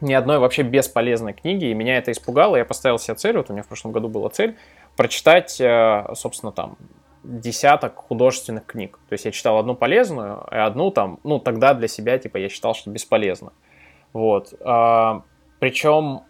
[0.00, 2.56] ни одной вообще бесполезной книги, и меня это испугало.
[2.56, 4.56] Я поставил себе цель, вот у меня в прошлом году была цель,
[4.96, 6.78] прочитать, э, собственно, там,
[7.22, 8.98] десяток художественных книг.
[9.10, 12.48] То есть я читал одну полезную, и одну там, ну, тогда для себя, типа, я
[12.48, 13.52] считал, что бесполезно.
[14.14, 14.54] Вот.
[14.62, 15.20] А,
[15.58, 16.22] Причем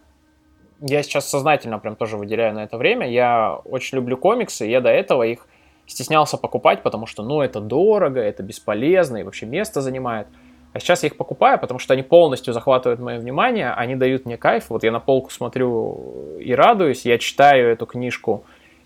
[0.81, 3.09] я сейчас сознательно прям тоже выделяю на это время.
[3.09, 5.47] Я очень люблю комиксы, я до этого их
[5.85, 10.27] стеснялся покупать, потому что, ну, это дорого, это бесполезно и вообще место занимает.
[10.73, 14.37] А сейчас я их покупаю, потому что они полностью захватывают мое внимание, они дают мне
[14.37, 14.69] кайф.
[14.69, 18.45] Вот я на полку смотрю и радуюсь, я читаю эту книжку,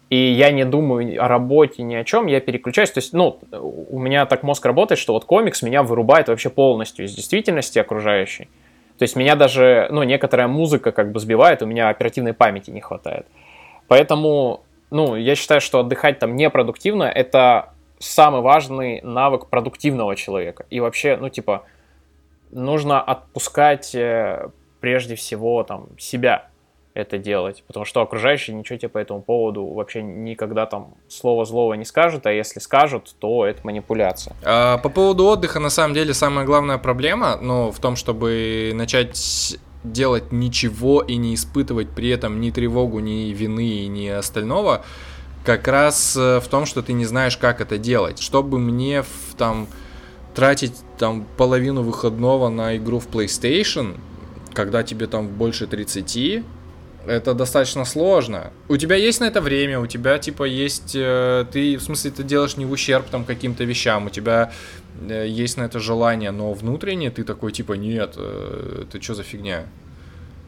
[0.09, 2.91] и я не думаю о работе, ни о чем, я переключаюсь.
[2.91, 7.05] То есть, ну, у меня так мозг работает, что вот комикс меня вырубает вообще полностью
[7.05, 8.49] из действительности окружающей.
[8.97, 12.81] То есть меня даже, ну, некоторая музыка как бы сбивает, у меня оперативной памяти не
[12.81, 13.27] хватает.
[13.87, 20.65] Поэтому, ну, я считаю, что отдыхать там непродуктивно– это самый важный навык продуктивного человека.
[20.69, 21.65] И вообще, ну, типа,
[22.51, 26.47] нужно отпускать э, прежде всего там себя
[26.95, 31.73] это делать, потому что окружающие ничего тебе по этому поводу вообще никогда там слова злого
[31.73, 34.33] не скажут, а если скажут, то это манипуляция.
[34.43, 39.59] А, по поводу отдыха, на самом деле, самая главная проблема, ну, в том, чтобы начать
[39.83, 44.83] делать ничего и не испытывать при этом ни тревогу, ни вины, ни остального,
[45.43, 48.19] как раз э, в том, что ты не знаешь, как это делать.
[48.19, 49.67] Чтобы мне в, там
[50.33, 53.97] тратить там половину выходного на игру в PlayStation,
[54.53, 56.43] когда тебе там больше 30,
[57.07, 58.51] это достаточно сложно.
[58.67, 62.23] У тебя есть на это время, у тебя типа есть, э, ты в смысле ты
[62.23, 64.51] делаешь не в ущерб там каким-то вещам, у тебя
[65.07, 69.23] э, есть на это желание, но внутренне ты такой типа нет, э, ты что за
[69.23, 69.65] фигня?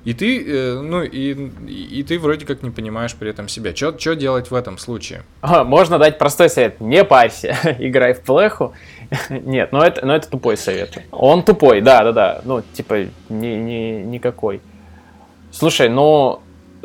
[0.05, 1.33] И ты, ну, и,
[1.67, 3.75] и ты вроде как не понимаешь при этом себя.
[3.75, 5.23] Что делать в этом случае?
[5.41, 6.79] А, можно дать простой совет.
[6.79, 8.73] Не парься, играй в плеху.
[9.29, 10.97] Нет, ну это, ну это тупой совет.
[11.11, 12.41] Он тупой, да, да, да.
[12.45, 14.61] Ну, типа, ни, ни, никакой.
[15.51, 16.41] Слушай, ну,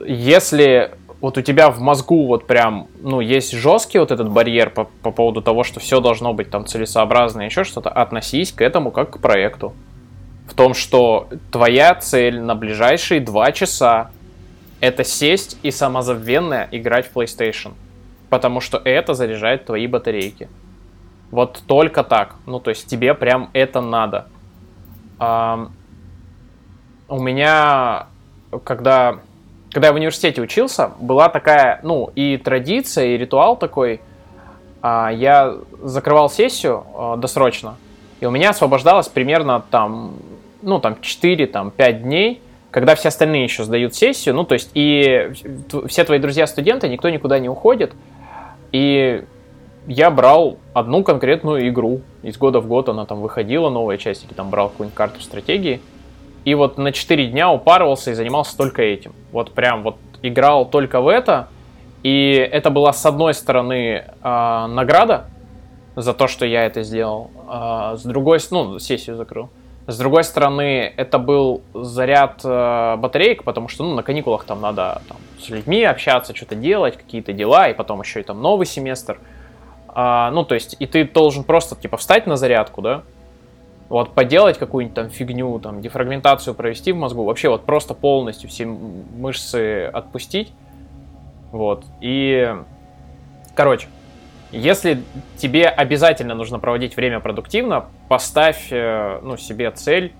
[0.06, 4.84] если вот у тебя в мозгу вот прям, ну, есть жесткий вот этот барьер по,
[4.84, 9.10] по поводу того, что все должно быть там целесообразно, еще что-то, относись к этому как
[9.10, 9.72] к проекту.
[10.48, 14.10] В том, что твоя цель на ближайшие два часа
[14.80, 17.72] это сесть и самозабвенно играть в PlayStation.
[18.28, 20.48] Потому что это заряжает твои батарейки.
[21.30, 22.34] Вот только так.
[22.46, 24.26] Ну, то есть тебе прям это надо.
[25.20, 25.68] А,
[27.08, 28.08] у меня
[28.64, 29.20] когда,
[29.72, 34.00] когда я в университете учился, была такая, ну, и традиция, и ритуал такой.
[34.82, 37.76] А, я закрывал сессию а, досрочно,
[38.20, 40.14] и у меня освобождалось примерно там,
[40.60, 44.70] ну, там 4, там 5 дней, когда все остальные еще сдают сессию, ну, то есть
[44.74, 45.32] и
[45.86, 47.92] все твои друзья-студенты, никто никуда не уходит,
[48.72, 49.24] и
[49.86, 52.02] я брал одну конкретную игру.
[52.22, 55.80] Из года в год она там выходила, новая часть, или там брал какую-нибудь карту стратегии.
[56.44, 59.12] И вот на 4 дня упарывался и занимался только этим.
[59.30, 61.48] Вот прям вот играл только в это.
[62.02, 65.26] И это была, с одной стороны, э, награда
[65.94, 67.30] за то, что я это сделал.
[67.48, 69.50] Э, с другой, ну, сессию закрыл.
[69.86, 75.02] С другой стороны, это был заряд э, батареек, потому что ну, на каникулах там надо
[75.08, 79.18] там, с людьми общаться, что-то делать, какие-то дела, и потом еще и там новый семестр.
[79.88, 83.02] А, ну, то есть, и ты должен просто, типа, встать на зарядку, да,
[83.92, 88.64] вот, поделать какую-нибудь там фигню, там, дефрагментацию провести в мозгу, вообще вот просто полностью все
[88.64, 90.50] мышцы отпустить,
[91.50, 92.56] вот, и,
[93.54, 93.88] короче,
[94.50, 95.02] если
[95.36, 100.14] тебе обязательно нужно проводить время продуктивно, поставь, э, ну, себе цель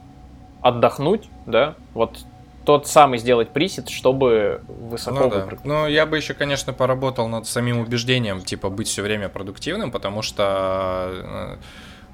[0.60, 2.18] отдохнуть, да, вот
[2.66, 5.48] тот самый сделать присед, чтобы высоко ну, да.
[5.64, 10.20] Ну, я бы еще, конечно, поработал над самим убеждением, типа, быть все время продуктивным, потому
[10.20, 11.56] что...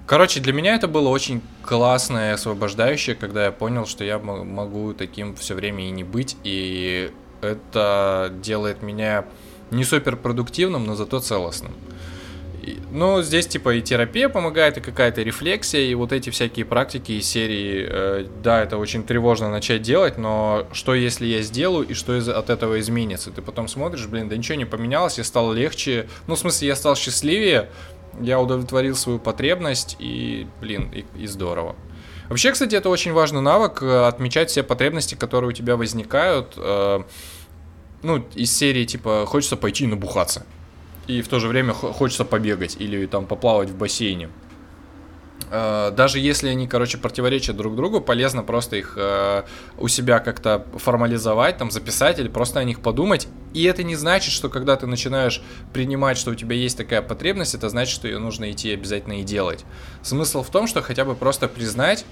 [0.08, 4.94] Короче, для меня это было очень классное и освобождающее, когда я понял, что я могу
[4.94, 7.10] таким все время и не быть, и
[7.42, 9.26] это делает меня
[9.70, 11.72] не супер продуктивным, но зато целостным.
[12.90, 17.26] Ну, здесь типа и терапия помогает, и какая-то рефлексия, и вот эти всякие практики из
[17.26, 22.16] серии, э, да, это очень тревожно начать делать, но что если я сделаю, и что
[22.16, 23.30] из, от этого изменится?
[23.30, 26.76] Ты потом смотришь, блин, да ничего не поменялось, я стал легче, ну, в смысле, я
[26.76, 27.68] стал счастливее,
[28.20, 31.76] я удовлетворил свою потребность, и, блин, и, и здорово.
[32.28, 37.02] Вообще, кстати, это очень важный навык, э, отмечать все потребности, которые у тебя возникают, э,
[38.02, 40.44] ну, из серии, типа, хочется пойти набухаться
[41.08, 44.28] и в то же время хочется побегать или там поплавать в бассейне.
[45.50, 49.42] Э, даже если они, короче, противоречат друг другу, полезно просто их э,
[49.78, 53.28] у себя как-то формализовать, там записать или просто о них подумать.
[53.54, 57.54] И это не значит, что когда ты начинаешь принимать, что у тебя есть такая потребность,
[57.54, 59.64] это значит, что ее нужно идти обязательно и делать.
[60.02, 62.04] Смысл в том, что хотя бы просто признать,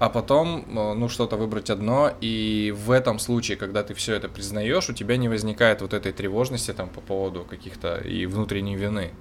[0.00, 4.28] а потом, э, ну, что-то выбрать одно, и в этом случае, когда ты все это
[4.28, 9.12] признаешь, у тебя не возникает вот этой тревожности там по поводу каких-то и внутренней вины.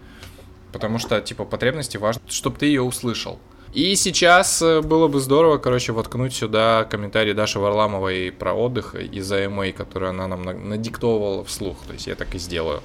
[0.72, 3.40] Потому что, типа, потребности важно, чтобы ты ее услышал.
[3.74, 9.32] И сейчас э, было бы здорово, короче, воткнуть сюда комментарий Даши Варламовой про отдых из
[9.32, 11.78] AMA, который она нам надиктовывала вслух.
[11.86, 12.82] То есть я так и сделаю.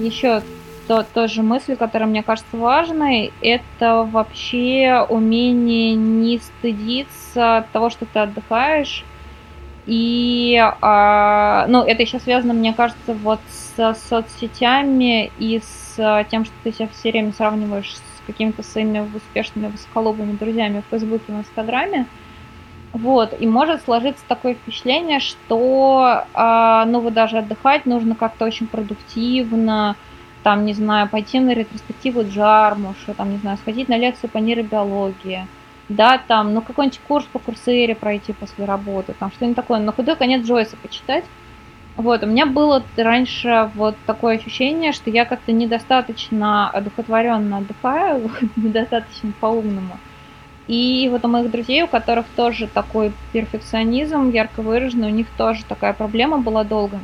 [0.00, 0.42] Еще
[0.88, 8.18] то, тоже мысль, которая мне кажется важной, это вообще умение не стыдиться того, что ты
[8.20, 9.04] отдыхаешь.
[9.90, 16.52] И, а, ну, это еще связано, мне кажется, вот с соцсетями и с тем, что
[16.62, 22.04] ты себя все время сравниваешь с какими-то своими успешными высоколобыми друзьями в Фейсбуке, в Инстаграме.
[22.92, 28.66] Вот, и может сложиться такое впечатление, что, а, ну, вот даже отдыхать нужно как-то очень
[28.66, 29.96] продуктивно,
[30.42, 35.46] там, не знаю, пойти на ретроспективу Джармуша, там, не знаю, сходить на лекцию по нейробиологии,
[35.88, 40.16] да, там, ну, какой-нибудь курс по курсере пройти после работы, там, что-нибудь такое, на худой
[40.16, 41.24] конец Джойса почитать.
[41.96, 49.32] Вот, у меня было раньше вот такое ощущение, что я как-то недостаточно одухотворенно отдыхаю, недостаточно
[49.40, 49.98] по-умному.
[50.68, 55.64] И вот у моих друзей, у которых тоже такой перфекционизм ярко выраженный, у них тоже
[55.64, 57.00] такая проблема была долго.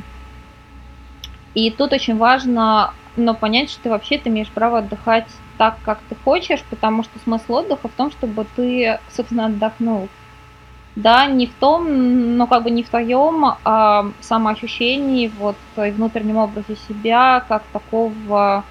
[1.55, 5.99] И тут очень важно но понять, что ты вообще ты имеешь право отдыхать так, как
[6.09, 10.07] ты хочешь, потому что смысл отдыха в том, чтобы ты, собственно, отдохнул.
[10.95, 16.37] Да, не в том, но как бы не в твоем а, самоощущении, вот, и внутреннем
[16.37, 18.63] образе себя, как такого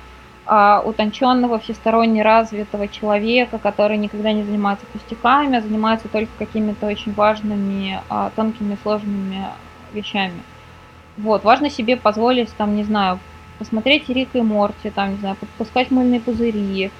[0.47, 7.13] а, утонченного, всесторонне развитого человека, который никогда не занимается пустяками, а занимается только какими-то очень
[7.13, 9.45] важными, а, тонкими, сложными
[9.93, 10.43] вещами.
[11.19, 13.21] Вот, важно себе позволить, там, не знаю,
[13.59, 16.91] посмотреть Рик и Морти, там, не знаю, подпускать мыльные пузыри,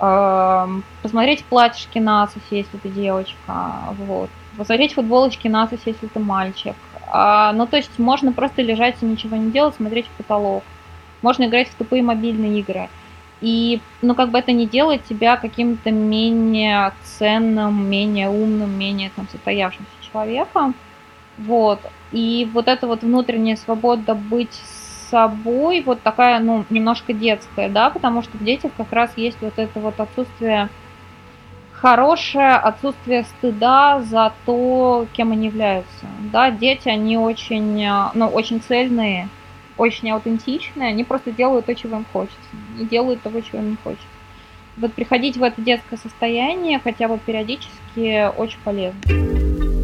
[0.00, 0.66] э,
[1.02, 3.72] посмотреть платьишки Насоси, если ты девочка,
[4.06, 6.74] вот, посмотреть футболочки Насоси, если ты мальчик.
[7.08, 10.64] А, ну, то есть можно просто лежать и ничего не делать, смотреть в потолок.
[11.22, 12.88] Можно играть в тупые мобильные игры.
[13.40, 19.28] И, ну, как бы это не делает тебя каким-то менее ценным, менее умным, менее там
[19.30, 20.74] состоявшимся человеком.
[21.38, 21.80] Вот.
[22.12, 24.60] И вот эта вот внутренняя свобода быть
[25.10, 29.54] собой вот такая, ну, немножко детская, да, потому что в детях как раз есть вот
[29.56, 30.68] это вот отсутствие
[31.72, 36.06] хорошее отсутствие стыда за то, кем они являются.
[36.32, 39.28] Да, дети, они очень, э, ну, очень цельные,
[39.76, 42.38] очень аутентичные, они просто делают то, чего им хочется,
[42.80, 44.06] и делают того, чего им не хочется.
[44.76, 49.75] Вот приходить в это детское состояние хотя бы периодически очень полезно.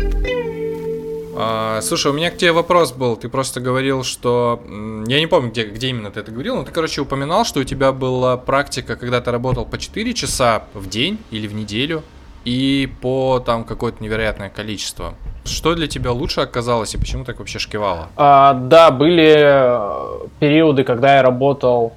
[1.36, 3.16] А, слушай, у меня к тебе вопрос был.
[3.16, 4.62] Ты просто говорил, что...
[5.06, 7.64] Я не помню, где, где именно ты это говорил, но ты, короче, упоминал, что у
[7.64, 12.02] тебя была практика, когда ты работал по 4 часа в день или в неделю,
[12.44, 15.14] и по там какое-то невероятное количество.
[15.44, 18.08] Что для тебя лучше оказалось и почему так вообще шкивало?
[18.16, 21.94] А, да, были э, периоды, когда я работал,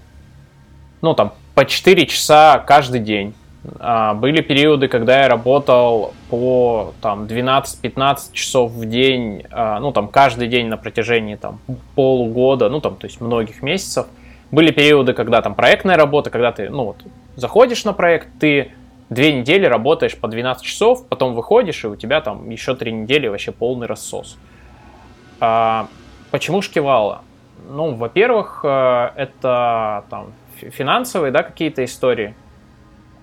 [1.02, 3.34] ну там, по 4 часа каждый день.
[3.80, 10.08] А, были периоды, когда я работал по там 12-15 часов в день, а, ну там
[10.08, 11.60] каждый день на протяжении там
[11.96, 14.08] полугода, ну там то есть многих месяцев.
[14.52, 16.98] Были периоды, когда там проектная работа, когда ты, ну вот,
[17.36, 18.72] заходишь на проект, ты
[19.10, 23.28] две недели работаешь по 12 часов, потом выходишь, и у тебя там еще три недели
[23.28, 24.38] вообще полный рассос.
[25.40, 25.88] А,
[26.32, 27.22] почему шкивало?
[27.68, 32.36] Ну, во-первых, э, это там финансовые, да, какие-то истории.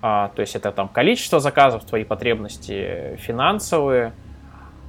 [0.02, 4.12] А, то есть это там количество заказов, твои потребности финансовые.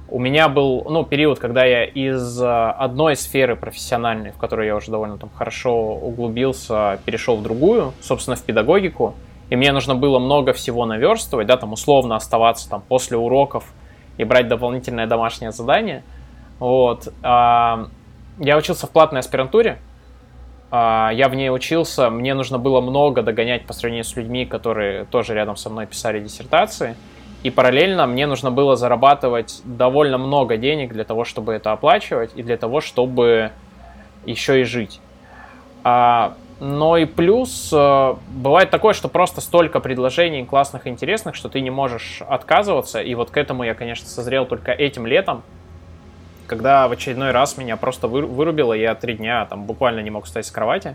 [0.08, 4.74] У меня был ну, период, когда я из а, одной сферы профессиональной, в которой я
[4.74, 9.14] уже довольно там хорошо углубился, перешел в другую, собственно, в педагогику.
[9.50, 13.72] И мне нужно было много всего наверстывать, да, там условно оставаться там после уроков
[14.16, 16.02] и брать дополнительное домашнее задание.
[16.58, 17.12] Вот.
[17.22, 17.88] А,
[18.38, 19.78] я учился в платной аспирантуре,
[20.76, 25.34] я в ней учился, мне нужно было много догонять по сравнению с людьми, которые тоже
[25.34, 26.96] рядом со мной писали диссертации.
[27.44, 32.42] И параллельно мне нужно было зарабатывать довольно много денег для того, чтобы это оплачивать и
[32.42, 33.52] для того, чтобы
[34.24, 35.00] еще и жить.
[35.84, 41.50] А, но и плюс э, бывает такое, что просто столько предложений классных и интересных, что
[41.50, 43.02] ты не можешь отказываться.
[43.02, 45.42] И вот к этому я, конечно, созрел только этим летом,
[46.46, 50.46] когда в очередной раз меня просто вырубило, я три дня там буквально не мог встать
[50.46, 50.94] с кровати.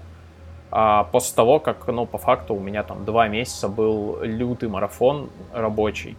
[0.72, 5.30] А после того, как, ну, по факту у меня там два месяца был лютый марафон
[5.52, 6.16] рабочий.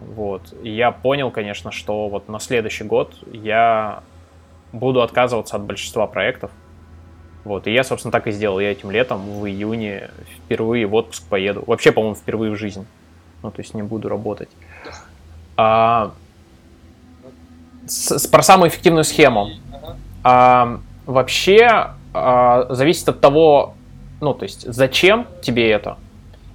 [0.00, 0.54] Вот.
[0.62, 4.02] И я понял, конечно, что вот на следующий год я
[4.72, 6.50] буду отказываться от большинства проектов.
[7.44, 7.66] Вот.
[7.66, 8.60] И я, собственно, так и сделал.
[8.60, 11.64] Я этим летом в июне впервые в отпуск поеду.
[11.66, 12.84] Вообще, по-моему, впервые в жизни.
[13.42, 14.50] Ну, то есть не буду работать.
[15.56, 16.12] А,
[17.90, 19.50] с, про самую эффективную схему.
[20.22, 23.74] А, вообще а, зависит от того,
[24.20, 25.96] ну, то есть, зачем тебе это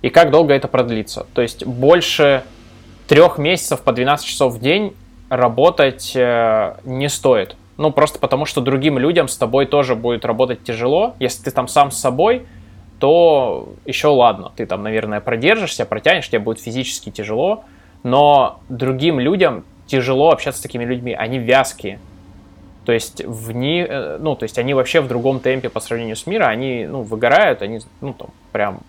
[0.01, 1.25] и как долго это продлится.
[1.33, 2.43] То есть, больше
[3.07, 4.93] трех месяцев по 12 часов в день
[5.29, 7.55] работать э, не стоит.
[7.77, 11.15] Ну, просто потому, что другим людям с тобой тоже будет работать тяжело.
[11.19, 12.45] Если ты там сам с собой,
[12.99, 14.51] то еще ладно.
[14.55, 17.63] Ты там, наверное, продержишься, протянешь, тебе будет физически тяжело.
[18.03, 21.99] Но другим людям тяжело общаться с такими людьми, они вязкие.
[22.85, 26.15] То есть в ни, э, ну, то есть они вообще в другом темпе по сравнению
[26.15, 28.79] с миром, они, ну, выгорают, они, ну, там, прям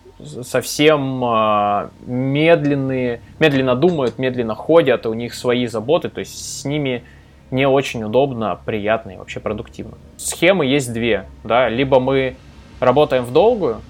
[0.43, 7.03] совсем э, медленные, медленно думают, медленно ходят, у них свои заботы, то есть с ними
[7.49, 9.97] не очень удобно, приятно и вообще продуктивно.
[10.17, 12.35] Схемы есть две, да, либо мы
[12.79, 13.81] работаем в долгую,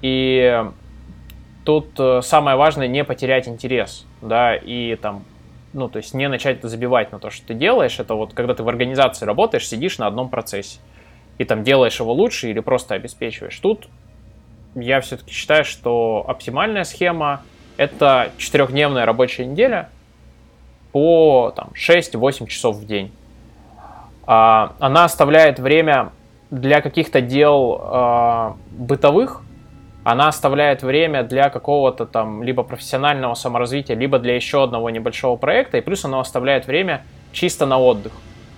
[0.00, 0.64] и
[1.64, 5.24] тут э, самое важное не потерять интерес, да, и там
[5.78, 8.62] ну, то есть не начать забивать на то, что ты делаешь, это вот когда ты
[8.62, 10.80] в организации работаешь, сидишь на одном процессе,
[11.38, 13.56] и там делаешь его лучше или просто обеспечиваешь.
[13.58, 13.88] Тут
[14.74, 17.42] я все-таки считаю, что оптимальная схема—
[17.76, 19.88] это четырехдневная рабочая неделя
[20.92, 23.12] по там, 6-8 часов в день.
[24.26, 26.10] А, она оставляет время
[26.50, 29.42] для каких-то дел а, бытовых,
[30.08, 35.76] она оставляет время для какого-то там либо профессионального саморазвития, либо для еще одного небольшого проекта,
[35.76, 37.02] и плюс она оставляет время
[37.32, 38.12] чисто на отдых.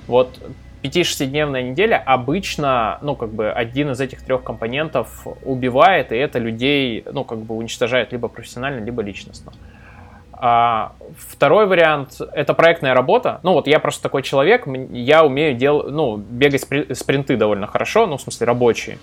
[0.06, 0.38] Вот
[0.84, 7.04] 5-6-дневная неделя обычно, ну, как бы один из этих трех компонентов убивает, и это людей,
[7.10, 9.52] ну, как бы уничтожает либо профессионально, либо личностно.
[10.32, 13.40] А второй вариант— это проектная работа.
[13.42, 16.62] Ну, вот я просто такой человек, я умею дел, ну, бегать
[16.96, 18.98] спринты довольно хорошо, ну, в смысле, рабочие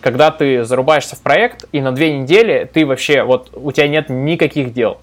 [0.00, 4.08] когда ты зарубаешься в проект, и на две недели ты вообще, вот у тебя нет
[4.08, 4.98] никаких дел.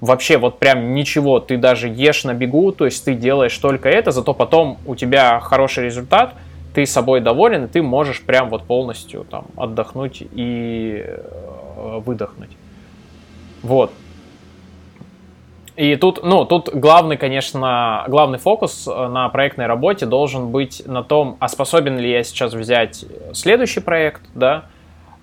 [0.00, 4.12] Вообще вот прям ничего, ты даже ешь на бегу, то есть ты делаешь только это,
[4.12, 6.34] зато потом у тебя хороший результат,
[6.74, 12.50] ты собой доволен, и ты можешь прям вот полностью там отдохнуть и э, выдохнуть.
[13.62, 13.92] Вот.
[15.78, 21.04] И тут, ну, тут главный, конечно, главный фокус э, на проектной работе должен быть на
[21.04, 24.64] том, а способен ли я сейчас взять следующий проект, да,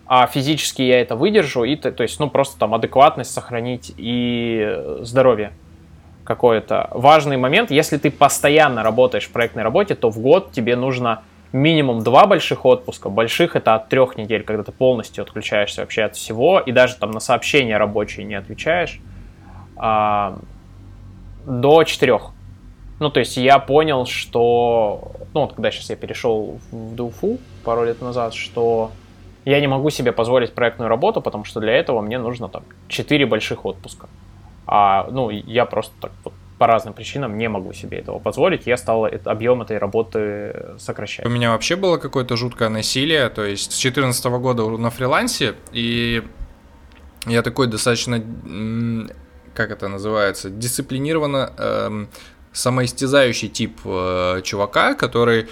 [0.07, 4.79] а физически я это выдержу, и то, то есть, ну, просто там адекватность сохранить и
[5.01, 5.51] здоровье
[6.23, 6.89] какое-то.
[6.91, 12.01] Важный момент, если ты постоянно работаешь в проектной работе, то в год тебе нужно минимум
[12.01, 13.09] два больших отпуска.
[13.09, 17.11] Больших это от трех недель, когда ты полностью отключаешься вообще от всего, и даже там
[17.11, 19.01] на сообщения рабочие не отвечаешь,
[19.75, 20.37] а,
[21.45, 22.31] до четырех.
[22.99, 27.83] Ну, то есть я понял, что, ну, вот когда сейчас я перешел в ДУФУ пару
[27.83, 28.91] лет назад, что
[29.43, 33.25] я не могу себе позволить проектную работу, потому что для этого мне нужно там 4
[33.25, 34.07] больших отпуска.
[34.65, 38.77] А, ну, я просто так вот по разным причинам не могу себе этого позволить, я
[38.77, 41.25] стал объем этой работы сокращать.
[41.25, 46.23] У меня вообще было какое-то жуткое насилие, то есть с 2014 года на фрилансе, и
[47.25, 48.23] я такой достаточно,
[49.55, 52.09] как это называется, дисциплинированно эм,
[52.53, 55.47] самоистязающий тип э, чувака, который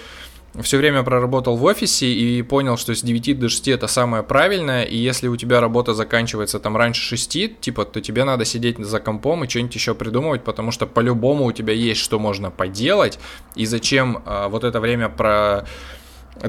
[0.62, 4.84] все время проработал в офисе и понял, что с 9 до 6 это самое правильное,
[4.84, 9.00] и если у тебя работа заканчивается там раньше 6, типа, то тебе надо сидеть за
[9.00, 13.18] компом и что-нибудь еще придумывать, потому что по-любому у тебя есть что можно поделать,
[13.56, 15.66] и зачем а, вот это время про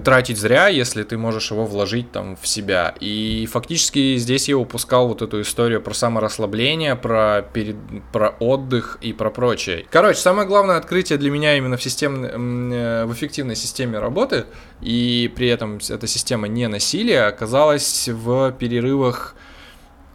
[0.04, 2.96] тратить зря, если ты можешь его вложить там в себя.
[3.00, 7.76] И фактически здесь я упускал вот эту историю про саморасслабление, про, перед,
[8.12, 9.86] про отдых и про прочее.
[9.90, 14.46] Короче, самое главное открытие для меня именно в, систем, э, в эффективной системе работы,
[14.82, 19.36] и при этом эта система не насилия, оказалась в перерывах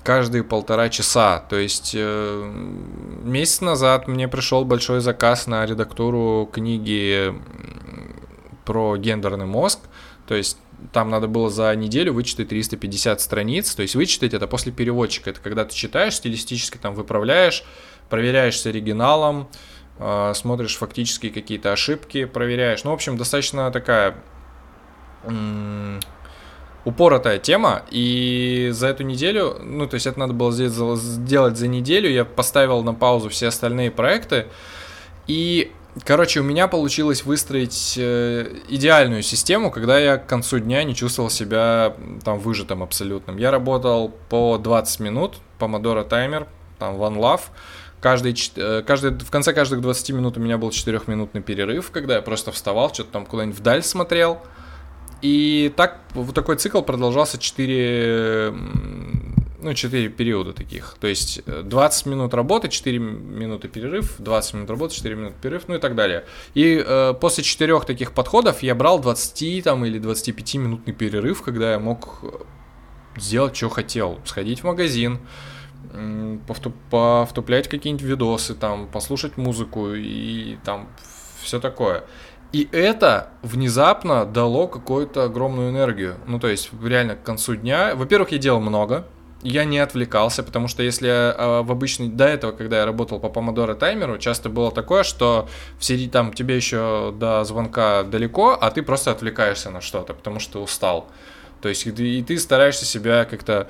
[0.02, 1.38] каждые полтора часа.
[1.48, 2.52] То есть э,
[3.22, 7.32] месяц назад мне пришел большой заказ на редактуру книги
[8.64, 9.80] про гендерный мозг,
[10.26, 10.58] то есть
[10.92, 15.40] там надо было за неделю вычитать 350 страниц, то есть вычитать это после переводчика, это
[15.40, 17.64] когда ты читаешь, стилистически там выправляешь,
[18.08, 19.48] проверяешь с оригиналом,
[19.98, 22.84] э, смотришь фактически какие-то ошибки, проверяешь.
[22.84, 24.16] Ну, в общем, достаточно такая
[26.84, 32.08] упоротая тема, и за эту неделю, ну, то есть это надо было сделать за неделю,
[32.08, 34.46] я поставил на паузу все остальные проекты,
[35.26, 35.72] и
[36.04, 41.30] Короче, у меня получилось выстроить э, идеальную систему, когда я к концу дня не чувствовал
[41.30, 43.38] себя там выжатым абсолютным.
[43.38, 46.46] Я работал по 20 минут, помодоро таймер,
[46.78, 47.40] там One Love.
[48.00, 52.22] Каждый, э, каждый, в конце каждых 20 минут у меня был 4-минутный перерыв, когда я
[52.22, 54.40] просто вставал, что-то там куда-нибудь вдаль смотрел.
[55.22, 58.54] И так, вот такой цикл продолжался 4
[59.62, 60.96] ну, 4 периода таких.
[61.00, 65.64] То есть 20 э, минут работы, 4 минуты перерыв, 20 минут работы, 4 минуты перерыв,
[65.68, 66.24] ну и так далее.
[66.54, 71.72] И э, после четырех таких подходов я брал 20 там, или 25 минутный перерыв, когда
[71.72, 72.28] я мог э,
[73.16, 74.20] сделать, что хотел.
[74.24, 75.18] Сходить в магазин,
[76.46, 80.88] повтуп, повтуплять какие-нибудь видосы, там, послушать музыку и там
[81.42, 82.04] все такое.
[82.52, 86.16] И это внезапно дало какую-то огромную энергию.
[86.26, 87.94] Ну, то есть, реально, к концу дня...
[87.94, 89.06] Во-первых, я делал много,
[89.42, 93.28] я не отвлекался, потому что если э, в обычный до этого, когда я работал по
[93.28, 98.70] помодоро таймеру, часто было такое, что в сети там тебе еще до звонка далеко, а
[98.70, 101.08] ты просто отвлекаешься на что-то, потому что устал.
[101.62, 103.68] То есть и ты, и ты стараешься себя как-то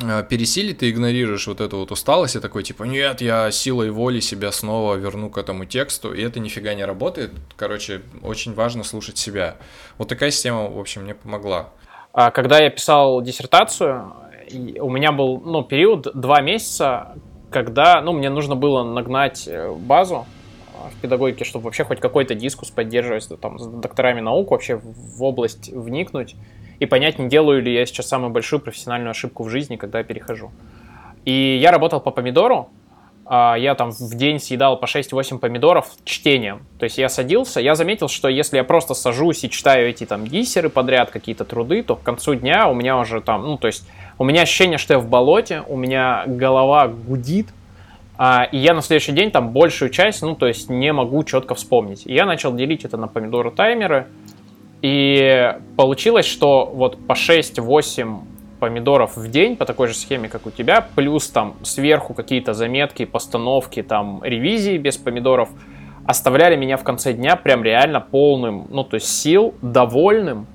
[0.00, 4.20] э, пересилить, ты игнорируешь вот эту вот усталость и такой типа, нет, я силой воли
[4.20, 7.32] себя снова верну к этому тексту, и это нифига не работает.
[7.56, 9.56] Короче, очень важно слушать себя.
[9.96, 11.70] Вот такая система, в общем, мне помогла.
[12.18, 14.10] А когда я писал диссертацию,
[14.80, 17.16] у меня был ну, период два месяца,
[17.50, 20.26] когда ну, мне нужно было нагнать э, базу
[20.74, 25.22] а, в педагогике, чтобы вообще хоть какой-то дискус поддерживать, там, с докторами наук, вообще в
[25.22, 26.36] область вникнуть
[26.78, 30.04] и понять, не делаю ли я сейчас самую большую профессиональную ошибку в жизни, когда я
[30.04, 30.50] перехожу.
[31.24, 32.70] И я работал по помидору,
[33.28, 36.62] я там в день съедал по 6-8 помидоров чтением.
[36.78, 40.26] То есть я садился, я заметил, что если я просто сажусь и читаю эти там
[40.26, 43.84] диссеры подряд, какие-то труды, то к концу дня у меня уже там, ну, то есть
[44.18, 47.48] у меня ощущение, что я в болоте, у меня голова гудит,
[48.18, 51.54] а, и я на следующий день там большую часть, ну, то есть не могу четко
[51.54, 52.06] вспомнить.
[52.06, 54.06] И я начал делить это на помидоры таймеры,
[54.82, 58.20] и получилось, что вот по 6-8
[58.66, 63.04] помидоров в день по такой же схеме, как у тебя, плюс там сверху какие-то заметки,
[63.04, 65.50] постановки, там ревизии без помидоров,
[66.04, 70.48] оставляли меня в конце дня прям реально полным, ну, то есть сил, довольным,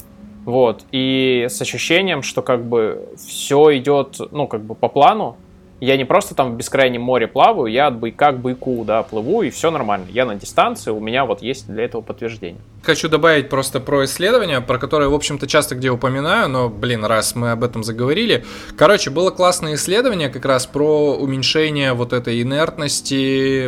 [0.43, 5.37] вот, и с ощущением, что как бы все идет, ну, как бы по плану.
[5.81, 9.41] Я не просто там в бескрайнем море плаваю, я от байка к байку, да, плыву,
[9.41, 10.05] и все нормально.
[10.11, 12.61] Я на дистанции, у меня вот есть для этого подтверждение.
[12.83, 17.35] Хочу добавить просто про исследование, про которое, в общем-то, часто где упоминаю, но, блин, раз
[17.35, 18.45] мы об этом заговорили.
[18.77, 23.65] Короче, было классное исследование как раз про уменьшение вот этой инертности,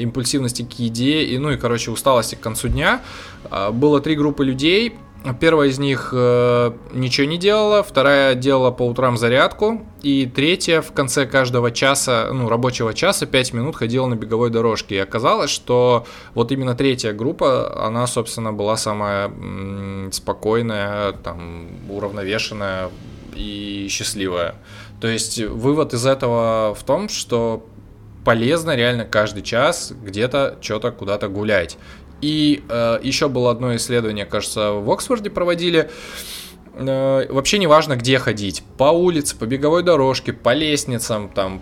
[0.00, 3.02] импульсивности к еде и, ну и, короче, усталости к концу дня.
[3.50, 4.94] А, было три группы людей,
[5.34, 10.92] Первая из них э, ничего не делала, вторая делала по утрам зарядку, и третья в
[10.92, 14.96] конце каждого часа, ну, рабочего часа, 5 минут ходила на беговой дорожке.
[14.96, 22.90] И оказалось, что вот именно третья группа, она, собственно, была самая м- спокойная, там, уравновешенная
[23.34, 24.54] и счастливая.
[25.00, 27.66] То есть вывод из этого в том, что
[28.24, 31.78] полезно реально каждый час где-то что-то куда-то гулять.
[32.20, 35.90] И э, еще было одно исследование, кажется, в Оксфорде проводили.
[36.74, 38.62] Э, вообще не важно, где ходить.
[38.78, 41.60] По улице, по беговой дорожке, по лестницам, там,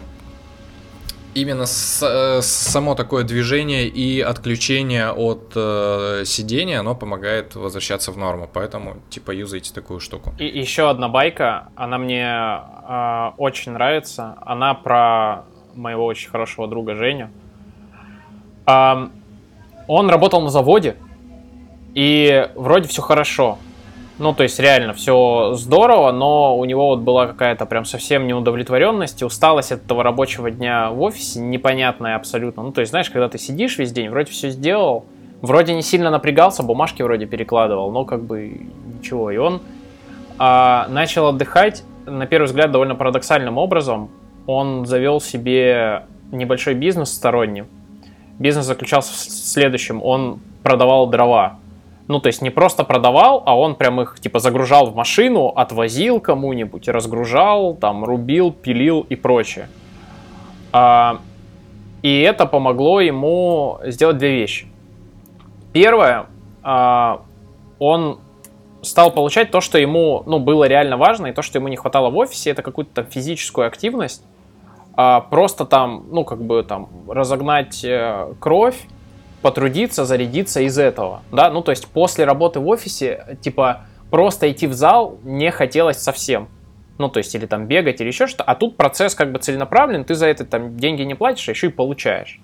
[1.35, 8.17] именно с, э, само такое движение и отключение от э, сидения, оно помогает возвращаться в
[8.17, 8.49] норму.
[8.53, 10.35] Поэтому, типа, юзайте такую штуку.
[10.39, 14.37] И еще одна байка, она мне э, очень нравится.
[14.41, 15.45] Она про
[15.75, 17.31] моего очень хорошего друга Женю.
[18.67, 19.09] Э,
[19.87, 20.97] он работал на заводе,
[21.95, 23.59] и вроде все хорошо.
[24.18, 29.22] Ну, то есть реально все здорово, но у него вот была какая-то прям совсем неудовлетворенность
[29.22, 32.62] и усталость от этого рабочего дня в офисе, непонятная абсолютно.
[32.62, 35.07] Ну, то есть, знаешь, когда ты сидишь весь день, вроде все сделал,
[35.43, 38.61] вроде не сильно напрягался, бумажки вроде перекладывал, но как бы
[38.99, 39.32] ничего.
[39.32, 39.61] И он
[40.39, 44.11] а, начал отдыхать, на первый взгляд, довольно парадоксальным образом.
[44.47, 47.64] Он завел себе небольшой бизнес сторонний.
[48.39, 50.03] Бизнес заключался в следующем.
[50.03, 51.59] Он продавал дрова
[52.07, 56.20] ну, то есть не просто продавал, а он прям их типа загружал в машину, отвозил
[56.20, 59.68] кому-нибудь, разгружал, там, рубил, пилил и прочее.
[60.72, 61.20] А,
[62.03, 64.66] и это помогло ему сделать две вещи.
[65.72, 66.26] Первое,
[66.62, 67.22] а,
[67.78, 68.18] он
[68.82, 72.11] стал получать то, что ему ну, было реально важно, и то, что ему не хватало
[72.11, 74.22] в офисе, это какую-то там физическую активность.
[74.97, 78.76] А, просто там, ну, как бы там разогнать э, кровь,
[79.42, 84.66] потрудиться, зарядиться из этого, да, ну то есть после работы в офисе, типа, просто идти
[84.66, 86.49] в зал не хотелось совсем,
[86.97, 90.05] ну то есть или там бегать или еще что-то, а тут процесс как бы целенаправлен,
[90.05, 92.40] ты за это там деньги не платишь, а еще и получаешь,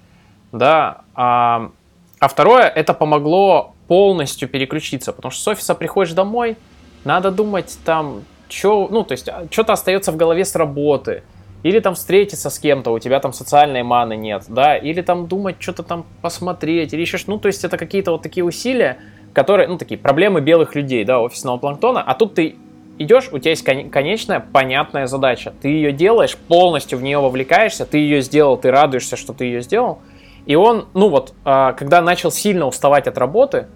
[0.52, 1.70] да, а,
[2.18, 6.58] а второе, это помогло полностью переключиться, потому что с офиса приходишь домой,
[7.04, 11.22] надо думать там, что, ну то есть а, что-то остается в голове с работы,
[11.62, 15.56] или там встретиться с кем-то, у тебя там социальной маны нет, да, или там думать,
[15.58, 18.98] что-то там посмотреть, или еще что ну, то есть это какие-то вот такие усилия,
[19.32, 22.56] которые, ну, такие проблемы белых людей, да, офисного планктона, а тут ты
[22.98, 27.98] идешь, у тебя есть конечная, понятная задача, ты ее делаешь, полностью в нее вовлекаешься, ты
[27.98, 30.00] ее сделал, ты радуешься, что ты ее сделал,
[30.46, 33.66] и он, ну вот, а, когда начал сильно уставать от работы,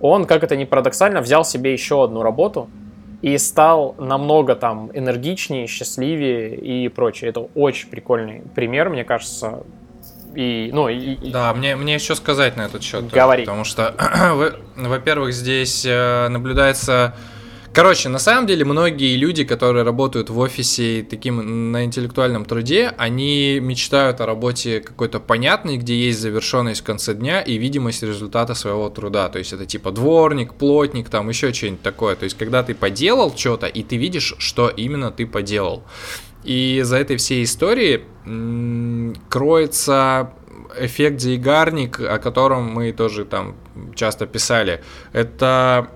[0.00, 2.68] он, как это ни парадоксально, взял себе еще одну работу,
[3.24, 7.30] и стал намного там энергичнее, счастливее и прочее.
[7.30, 9.62] Это очень прикольный пример, мне кажется.
[10.34, 13.10] И, ну, и, да, мне, мне еще сказать на этот счет.
[13.10, 13.46] Говори.
[13.46, 13.94] Потому что,
[14.76, 17.14] во-первых, здесь э, наблюдается
[17.74, 23.58] Короче, на самом деле многие люди, которые работают в офисе таким на интеллектуальном труде, они
[23.60, 28.90] мечтают о работе какой-то понятной, где есть завершенность в конце дня и видимость результата своего
[28.90, 29.28] труда.
[29.28, 32.14] То есть это типа дворник, плотник, там еще что-нибудь такое.
[32.14, 35.82] То есть когда ты поделал что-то и ты видишь, что именно ты поделал.
[36.44, 38.04] И за этой всей историей
[39.28, 40.30] кроется
[40.78, 43.56] эффект Зейгарник, о котором мы тоже там
[43.96, 44.80] часто писали.
[45.12, 45.90] Это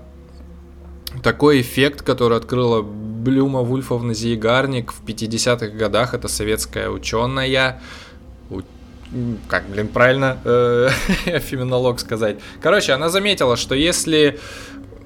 [1.19, 7.81] такой эффект, который открыла Блюма Вульфовна Зигарник в 50-х годах, это советская ученая,
[9.47, 10.89] как, блин, правильно э,
[11.39, 12.37] феминолог сказать.
[12.61, 14.39] Короче, она заметила, что если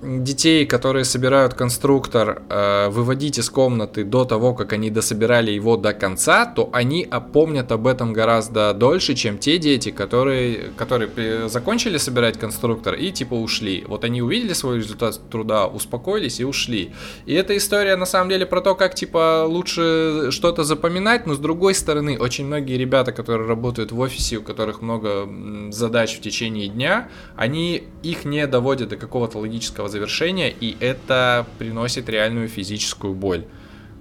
[0.04, 5.94] детей, которые собирают конструктор, э, выводить из комнаты до того, как они дособирали его до
[5.94, 12.38] конца, то они опомнят об этом гораздо дольше, чем те дети, которые, которые закончили собирать
[12.38, 13.84] конструктор и типа ушли.
[13.88, 16.92] Вот они увидели свой результат труда, успокоились и ушли.
[17.26, 21.40] И эта история на самом деле про то, как типа лучше что-то запоминать, но с
[21.40, 25.30] другой стороны, очень многие ребята, которые работают в офисе, у которых много
[25.72, 32.10] задач в течение дня, они их не доводят до какого-то логического завершения, и это приносит
[32.10, 33.46] реальную физическую боль.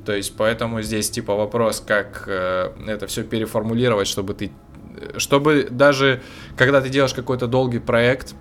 [0.05, 4.51] То есть, поэтому здесь типа вопрос, как э, это все переформулировать, чтобы ты,
[5.16, 6.22] чтобы даже
[6.57, 8.34] когда ты делаешь какой-то долгий проект,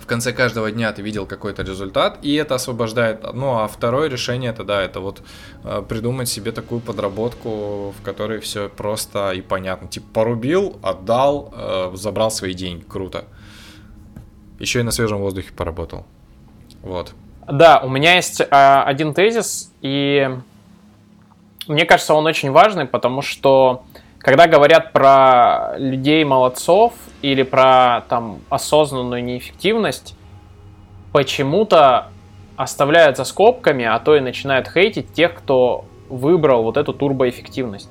[0.00, 3.22] в конце каждого дня ты видел какой-то результат, и это освобождает.
[3.32, 5.22] Ну, а второе решение это да, это вот
[5.62, 9.86] э, придумать себе такую подработку, в которой все просто и понятно.
[9.86, 13.24] Типа порубил, отдал, э, забрал свои деньги, круто.
[14.58, 16.06] Еще и на свежем воздухе поработал.
[16.82, 17.14] Вот.
[17.46, 20.28] Да, у меня есть э, один тезис, и
[21.66, 23.82] мне кажется, он очень важный, потому что
[24.18, 30.14] когда говорят про людей молодцов или про там осознанную неэффективность,
[31.12, 32.08] почему-то
[32.56, 37.90] оставляют за скобками, а то и начинают хейтить тех, кто выбрал вот эту турбоэффективность.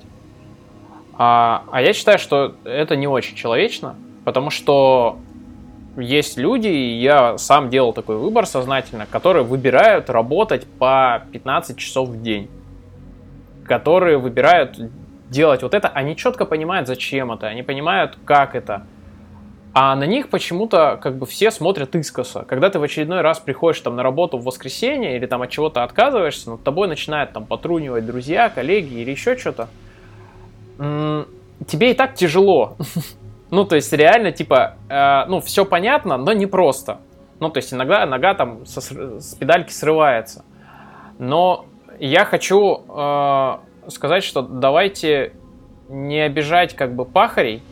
[1.18, 5.18] А, а я считаю, что это не очень человечно, потому что
[6.00, 12.10] есть люди, и я сам делал такой выбор сознательно, которые выбирают работать по 15 часов
[12.10, 12.50] в день.
[13.66, 14.80] Которые выбирают
[15.30, 18.86] делать вот это, они четко понимают, зачем это, они понимают, как это.
[19.74, 22.44] А на них почему-то как бы все смотрят искоса.
[22.48, 25.84] Когда ты в очередной раз приходишь там на работу в воскресенье или там от чего-то
[25.84, 29.70] отказываешься, над тобой начинают там потрунивать друзья, коллеги или еще что-то.
[31.68, 32.78] Тебе и так тяжело.
[33.52, 37.00] Ну, то есть реально, типа, э, ну, все понятно, но не просто.
[37.40, 40.44] Ну, то есть иногда нога там со, с педальки срывается.
[41.18, 41.66] Но
[42.00, 45.34] я хочу э, сказать, что давайте
[45.88, 47.64] не обижать как бы пахарей,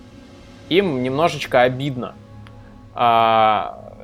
[0.69, 2.15] им немножечко обидно.
[2.93, 3.97] А,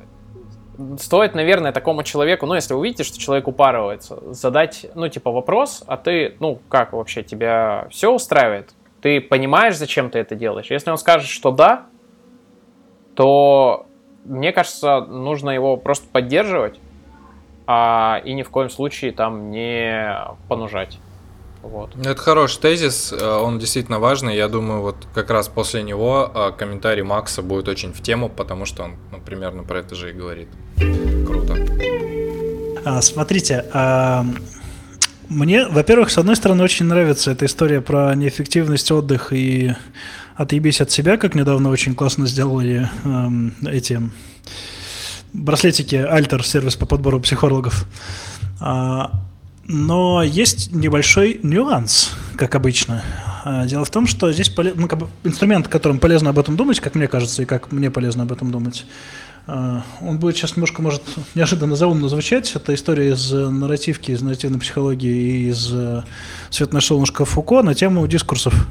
[0.98, 5.82] стоит, наверное, такому человеку, ну, если вы видите, что человек упарывается, задать, ну, типа, вопрос,
[5.86, 8.72] а ты, ну, как вообще, тебя все устраивает?
[9.04, 10.70] Ты понимаешь, зачем ты это делаешь?
[10.70, 11.88] Если он скажет, что да,
[13.14, 13.86] то
[14.24, 16.80] мне кажется, нужно его просто поддерживать,
[17.66, 20.08] а, и ни в коем случае там не
[20.48, 20.98] понужать.
[21.60, 21.94] Вот.
[21.96, 24.36] Это хороший тезис, э, он действительно важный.
[24.36, 28.64] Я думаю, вот как раз после него э, комментарий Макса будет очень в тему, потому
[28.64, 30.48] что он ну, примерно про это же и говорит.
[31.26, 31.56] Круто.
[32.86, 34.24] А, смотрите, а,
[35.28, 39.74] мне, во-первых, с одной стороны, очень нравится эта история про неэффективность, отдых и
[40.36, 44.00] отъебись от себя, как недавно очень классно сделали эм, эти
[45.32, 47.86] браслетики Альтер, сервис по подбору психологов.
[48.60, 49.10] А,
[49.66, 53.02] но есть небольшой нюанс, как обычно.
[53.44, 54.72] А, дело в том, что здесь поле...
[54.74, 57.90] ну, как бы инструмент, которым полезно об этом думать, как мне кажется, и как мне
[57.90, 58.86] полезно об этом думать,
[59.46, 61.02] он будет сейчас немножко, может,
[61.34, 62.50] неожиданно заумно звучать.
[62.54, 66.02] Это история из нарративки, из нарративной психологии и из э,
[66.48, 68.66] «Светное солнышко» Фуко на тему дискурсов.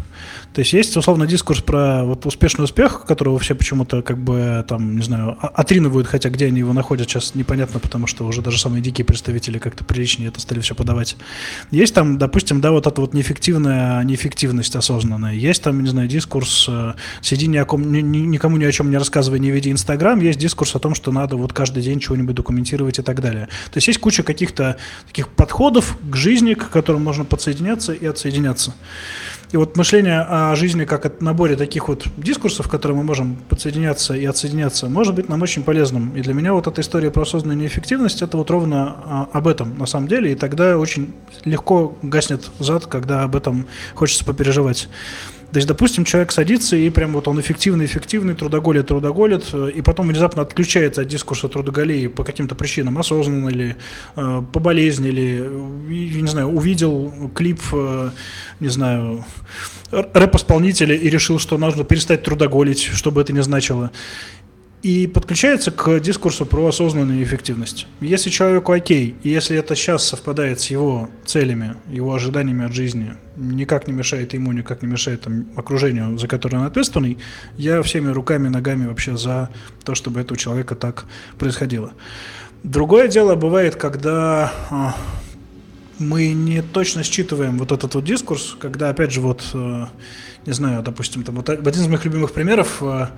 [0.54, 4.98] То есть есть, условно, дискурс про вот успешный успех, которого все почему-то, как бы, там,
[4.98, 8.82] не знаю, отринывают, хотя где они его находят, сейчас непонятно, потому что уже даже самые
[8.82, 11.18] дикие представители как-то приличнее это стали все подавать.
[11.72, 15.34] Есть там, допустим, да, вот эта вот неэффективная неэффективность осознанная.
[15.34, 18.92] Есть там, не знаю, дискурс э, «сиди ни о ком, ни, никому ни о чем
[18.92, 20.20] не рассказывай, не веди Инстаграм».
[20.20, 23.48] Есть дискурс о том, что надо вот каждый день чего-нибудь документировать и так далее.
[23.72, 24.78] То есть есть куча каких-то
[25.08, 28.74] таких подходов к жизни, к которым можно подсоединяться и отсоединяться.
[29.54, 34.16] И вот мышление о жизни как о наборе таких вот дискурсов, которые мы можем подсоединяться
[34.16, 36.18] и отсоединяться, может быть нам очень полезным.
[36.18, 39.78] И для меня вот эта история про осознанную неэффективность, это вот ровно а, об этом
[39.78, 40.32] на самом деле.
[40.32, 41.14] И тогда очень
[41.46, 44.90] легко гаснет зад, когда об этом хочется попереживать.
[45.54, 49.84] То есть, допустим, человек садится и прям вот он эффективный, эффективный, трудоголит, трудоголит, э, и
[49.84, 53.76] потом внезапно отключается от дискурса трудоголии по каким-то причинам, осознанно или
[54.16, 58.10] э, по болезни, или, э, не знаю, увидел клип, э,
[58.60, 59.26] не знаю,
[59.92, 63.92] рэп-исполнителя и решил, что нужно перестать трудоголить, что бы это ни значило
[64.84, 67.88] и подключается к дискурсу про осознанную эффективность.
[68.02, 73.14] Если человеку окей, и если это сейчас совпадает с его целями, его ожиданиями от жизни,
[73.38, 77.18] никак не мешает ему, никак не мешает там, окружению, за которое он ответственный,
[77.58, 79.50] я всеми руками, ногами вообще за
[79.86, 81.06] то, чтобы это у человека так
[81.40, 81.94] происходило.
[82.64, 84.98] Другое дело бывает, когда а,
[85.98, 89.90] мы не точно считываем вот этот вот дискурс, когда, опять же, вот, а,
[90.46, 93.12] не знаю, допустим, там, вот один из моих любимых примеров, а,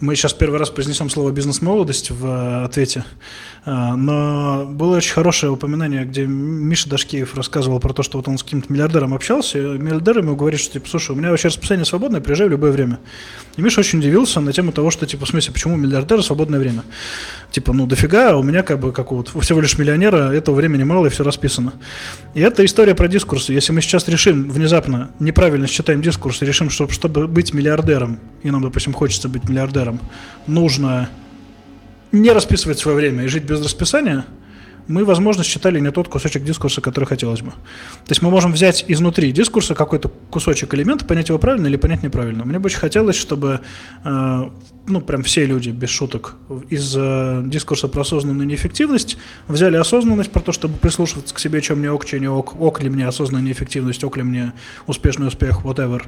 [0.00, 3.04] мы сейчас первый раз произнесем слово «бизнес-молодость» в э, ответе.
[3.64, 8.38] А, но было очень хорошее упоминание, где Миша Дашкеев рассказывал про то, что вот он
[8.38, 11.84] с каким-то миллиардером общался, и миллиардер ему говорит, что, типа, слушай, у меня вообще расписание
[11.84, 12.98] свободное, приезжай в любое время.
[13.56, 16.82] И Миша очень удивился на тему того, что, типа, в смысле, почему миллиардер свободное время?
[17.50, 20.82] Типа, ну, дофига, а у меня, как бы, как вот всего лишь миллионера, этого времени
[20.84, 21.74] мало, и все расписано.
[22.34, 23.52] И это история про дискурсы.
[23.52, 28.50] Если мы сейчас решим внезапно, неправильно считаем дискурс, и решим, что чтобы быть миллиардером, и
[28.50, 29.71] нам, допустим, хочется быть миллиардером,
[30.46, 31.08] нужно
[32.12, 34.24] не расписывать свое время и жить без расписания,
[34.88, 37.50] мы, возможно, считали не тот кусочек дискурса, который хотелось бы.
[37.50, 42.02] То есть мы можем взять изнутри дискурса какой-то кусочек элемента, понять его правильно или понять
[42.02, 42.44] неправильно.
[42.44, 43.60] Мне бы очень хотелось, чтобы,
[44.04, 44.50] э,
[44.86, 46.36] ну, прям все люди, без шуток,
[46.68, 51.78] из э, дискурса про осознанную неэффективность взяли осознанность про то, чтобы прислушиваться к себе, чем
[51.78, 54.52] мне ок, чем не ок, ок ли мне осознанная неэффективность, ок ли мне
[54.86, 56.02] успешный успех, whatever.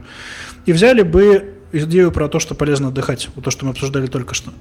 [0.66, 4.34] И взяли бы идею про то, что полезно отдыхать, вот то, что мы обсуждали только
[4.34, 4.52] что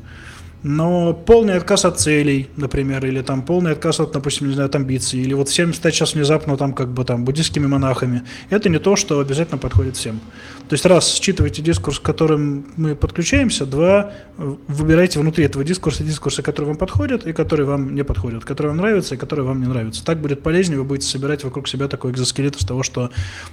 [0.64, 4.76] Но полный отказ от целей, например, или там полный отказ от, допустим, не знаю, от
[4.76, 8.80] амбиций, или вот всем стать сейчас внезапно там как бы там буддийскими монахами, это не
[8.80, 10.22] то, что обязательно подходит всем.
[10.70, 16.41] То есть раз считывайте дискурс, к которым мы подключаемся, два выбирайте внутри этого дискурса дискурсы,
[16.41, 19.68] которые вам подходят и которые вам не подходят, которые вам нравятся и которые вам не
[19.68, 20.03] нравятся.
[20.05, 23.11] Так будет полезнее, вы будете собирать вокруг себя такой экзоскелет из того, что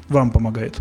[0.08, 0.76] вам помогает.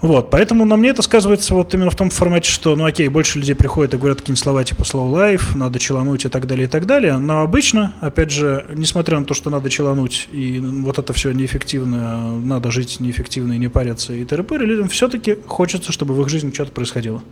[0.00, 3.38] Вот, поэтому на мне это сказывается вот именно в том формате, что, ну окей, больше
[3.38, 6.70] людей приходят и говорят какие-нибудь слова типа slow life, надо челануть и так далее, и
[6.70, 11.12] так далее, но обычно, опять же, несмотря на то, что надо челануть, и вот это
[11.12, 14.44] все неэффективно, надо жить неэффективно и не париться и т.р.
[14.62, 17.22] людям все-таки хочется, чтобы в их жизни что-то происходило.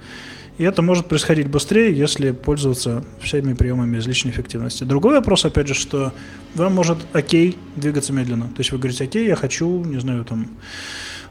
[0.58, 4.82] И это может происходить быстрее, если пользоваться всеми приемами излишней эффективности.
[4.82, 6.12] Другой вопрос, опять же, что
[6.54, 8.46] вам может окей двигаться медленно.
[8.46, 10.48] То есть вы говорите, окей, я хочу, не знаю, там,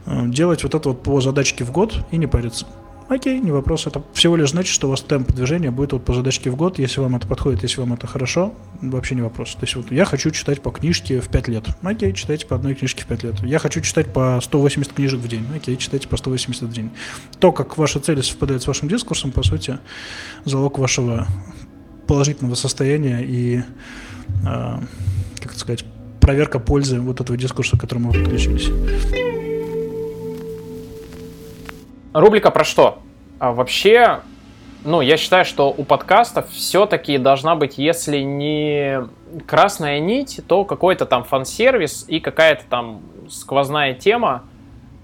[0.08, 2.66] делать вот это вот по задачке в год и не париться.
[3.10, 3.88] Окей, не вопрос.
[3.88, 6.78] Это всего лишь значит, что у вас темп движения будет вот по задачке в год.
[6.78, 9.54] Если вам это подходит, если вам это хорошо, вообще не вопрос.
[9.54, 11.66] То есть вот я хочу читать по книжке в 5 лет.
[11.82, 13.40] Окей, читайте по одной книжке в 5 лет.
[13.44, 15.46] Я хочу читать по 180 книжек в день.
[15.56, 16.92] Окей, читайте по 180 в день.
[17.40, 19.80] То, как ваши цели совпадают с вашим дискурсом, по сути,
[20.44, 21.28] залог вашего
[22.08, 24.80] положительного состояния и, э,
[25.40, 25.86] как сказать,
[26.20, 28.70] проверка пользы вот этого дискурса, к которому вы подключились.
[32.14, 33.00] Рубрика про что?
[33.40, 34.22] А вообще,
[34.84, 39.08] ну, я считаю, что у подкастов все-таки должна быть, если не
[39.46, 44.44] красная нить, то какой-то там фан-сервис и какая-то там сквозная тема,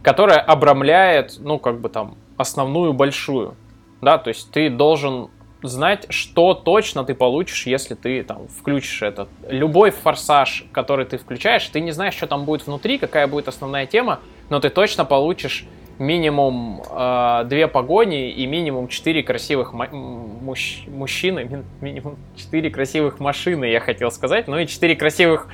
[0.02, 3.56] которая обрамляет, ну, как бы там, основную большую.
[4.02, 5.30] Да, то есть ты должен
[5.62, 9.30] знать, что точно ты получишь, если ты там включишь этот.
[9.48, 13.86] Любой форсаж, который ты включаешь, ты не знаешь, что там будет внутри, какая будет основная
[13.86, 15.66] тема, но ты точно получишь
[16.00, 23.80] минимум э, две погони и минимум четыре красивых мужч мужчины, минимум четыре красивых машины, я
[23.80, 25.48] хотел сказать, ну и четыре красивых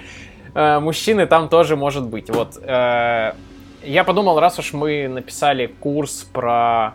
[0.53, 2.29] э, мужчины там тоже может быть.
[2.29, 3.33] Вот э,
[3.83, 6.93] я подумал, раз уж мы написали курс про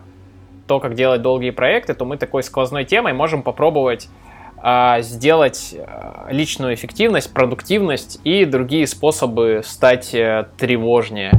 [0.67, 4.09] то, как делать долгие проекты, то мы такой сквозной темой можем попробовать
[4.63, 5.75] э, сделать
[6.29, 11.31] личную эффективность, продуктивность и другие способы стать э, тревожнее.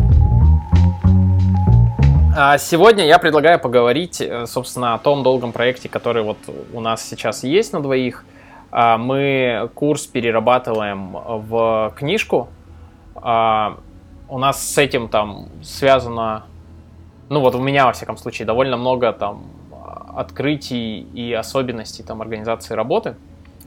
[2.39, 6.37] А сегодня я предлагаю поговорить, э, собственно, о том долгом проекте, который вот
[6.75, 8.27] у нас сейчас есть на двоих.
[8.71, 12.49] А, мы курс перерабатываем в книжку.
[13.15, 13.79] А,
[14.29, 16.45] у нас с этим там связано,
[17.31, 19.47] ну вот у меня, во всяком случае, довольно много там
[20.15, 23.17] открытий и особенностей там организации работы.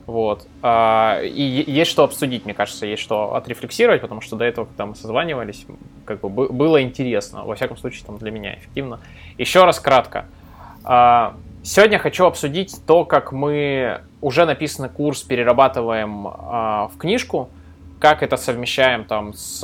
[0.09, 0.47] Вот.
[0.63, 4.87] А, и есть что обсудить, мне кажется, есть что отрефлексировать, потому что до этого, когда
[4.87, 5.67] мы созванивались,
[6.03, 9.01] как бы было интересно, во всяком случае, там для меня эффективно.
[9.37, 10.25] Еще раз кратко.
[10.83, 17.51] А, сегодня хочу обсудить то, как мы уже написанный курс перерабатываем а, в книжку,
[17.99, 19.61] как это совмещаем там с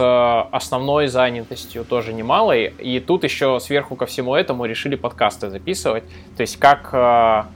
[0.52, 2.72] основной занятостью тоже немалой.
[2.78, 6.04] И тут еще сверху ко всему этому решили подкасты записывать.
[6.38, 7.48] То есть как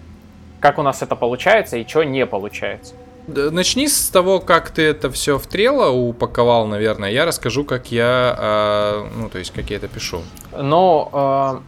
[0.60, 2.94] как у нас это получается и что не получается.
[3.28, 7.12] Начни с того, как ты это все в трело упаковал, наверное.
[7.12, 10.24] Я расскажу, как я, э, ну, то есть, как я это пишу.
[10.58, 11.60] Ну, э,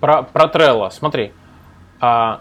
[0.00, 1.32] про, про Trello, смотри.
[2.02, 2.36] Э,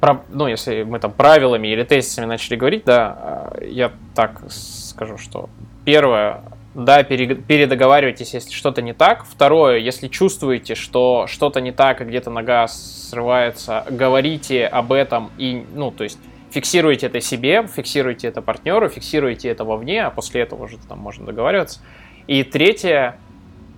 [0.00, 5.48] про, ну, если мы там правилами или тезисами начали говорить, да, я так скажу, что
[5.84, 6.42] первое,
[6.78, 9.24] да, передоговаривайтесь, если что-то не так.
[9.24, 15.66] Второе, если чувствуете, что что-то не так, и где-то нога срывается, говорите об этом и,
[15.74, 16.20] ну, то есть
[16.50, 21.26] фиксируйте это себе, фиксируйте это партнеру, фиксируйте это вовне, а после этого уже там можно
[21.26, 21.80] договариваться.
[22.28, 23.18] И третье,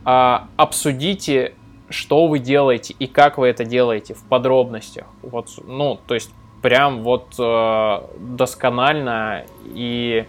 [0.05, 1.55] а, обсудите,
[1.89, 5.07] что вы делаете и как вы это делаете в подробностях.
[5.23, 6.31] Вот, ну, то есть
[6.61, 10.27] прям вот э, досконально и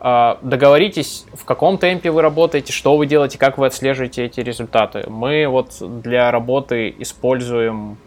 [0.00, 5.04] договоритесь, в каком темпе вы работаете, что вы делаете, как вы отслеживаете эти результаты.
[5.08, 7.98] Мы вот для работы используем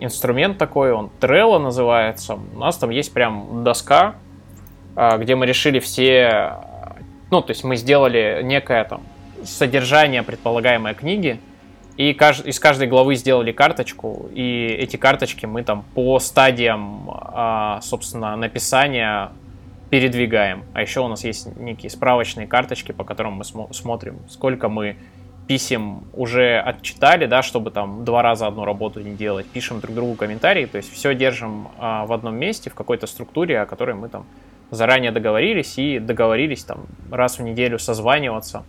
[0.00, 2.34] инструмент такой, он Trello называется.
[2.34, 4.14] У нас там есть прям доска,
[4.96, 6.56] а, где мы решили все,
[7.30, 9.02] ну, то есть мы сделали некое там
[9.44, 11.38] содержание предполагаемой книги,
[11.96, 18.36] и из каждой главы сделали карточку, и эти карточки мы там по стадиям, а, собственно,
[18.36, 19.32] написания
[19.90, 20.64] передвигаем.
[20.72, 24.96] А еще у нас есть некие справочные карточки, по которым мы смо- смотрим, сколько мы
[25.48, 29.46] писем уже отчитали, да, чтобы там два раза одну работу не делать.
[29.46, 33.60] Пишем друг другу комментарии, то есть все держим а, в одном месте, в какой-то структуре,
[33.60, 34.26] о которой мы там
[34.70, 38.62] заранее договорились и договорились там раз в неделю созваниваться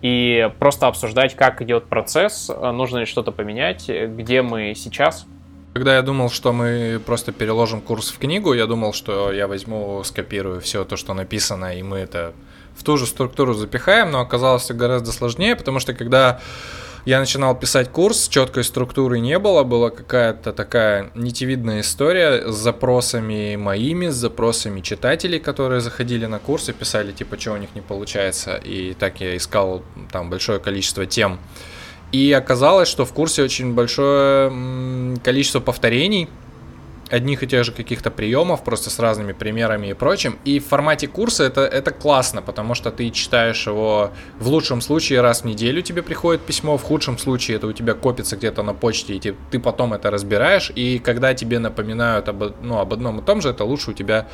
[0.00, 5.26] и просто обсуждать, как идет процесс, нужно ли что-то поменять, где мы сейчас,
[5.72, 10.02] Когда я думал, что мы просто переложим курс в книгу, я думал, что я возьму,
[10.02, 12.32] скопирую все то, что написано, и мы это
[12.76, 16.40] в ту же структуру запихаем, но оказалось все гораздо сложнее, потому что когда
[17.04, 23.54] я начинал писать курс, четкой структуры не было, была какая-то такая нитевидная история с запросами
[23.56, 27.80] моими, с запросами читателей, которые заходили на курс и писали, типа, что у них не
[27.80, 31.38] получается, и так я искал там большое количество тем.
[32.12, 36.28] И оказалось, что в курсе очень большое количество повторений,
[37.10, 40.38] одних и тех же каких-то приемов, просто с разными примерами и прочим.
[40.44, 45.20] И в формате курса это, это классно, потому что ты читаешь его в лучшем случае
[45.20, 48.74] раз в неделю тебе приходит письмо, в худшем случае это у тебя копится где-то на
[48.74, 53.18] почте, и ты, ты потом это разбираешь, и когда тебе напоминают об, ну, об одном
[53.18, 54.28] и том же, это лучше у тебя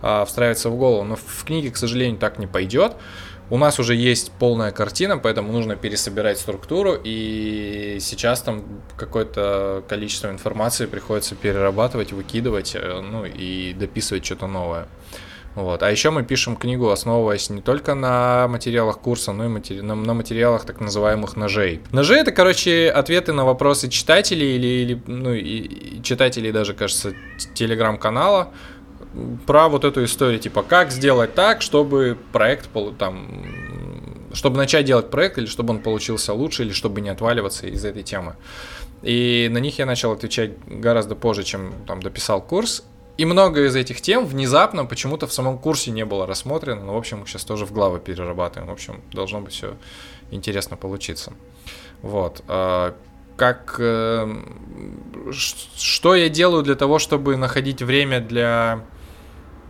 [0.00, 1.04] а, встраивается в голову.
[1.04, 2.96] Но в книге, к сожалению, так не пойдет.
[3.50, 8.64] У нас уже есть полная картина, поэтому нужно пересобирать структуру, и сейчас там
[8.96, 14.86] какое-то количество информации приходится перерабатывать, выкидывать, э, ну и дописывать что-то новое.
[15.54, 15.82] Вот.
[15.82, 19.80] А еще мы пишем книгу, основываясь не только на материалах курса, но и матери...
[19.80, 21.80] на, на материалах так называемых ножей.
[21.90, 27.12] Ножи это, короче, ответы на вопросы читателей или, или ну, и, читателей даже, кажется,
[27.54, 28.52] телеграм-канала
[29.46, 33.44] про вот эту историю, типа, как сделать так, чтобы проект там,
[34.32, 38.02] чтобы начать делать проект, или чтобы он получился лучше, или чтобы не отваливаться из этой
[38.02, 38.36] темы.
[39.02, 42.84] И на них я начал отвечать гораздо позже, чем там дописал курс.
[43.16, 46.84] И много из этих тем внезапно почему-то в самом курсе не было рассмотрено.
[46.84, 48.68] Но, в общем, сейчас тоже в главы перерабатываем.
[48.68, 49.76] В общем, должно быть все
[50.30, 51.32] интересно получиться.
[52.02, 52.42] Вот.
[52.46, 52.94] А,
[53.36, 53.76] как...
[53.78, 54.32] Э,
[55.32, 58.84] что я делаю для того, чтобы находить время для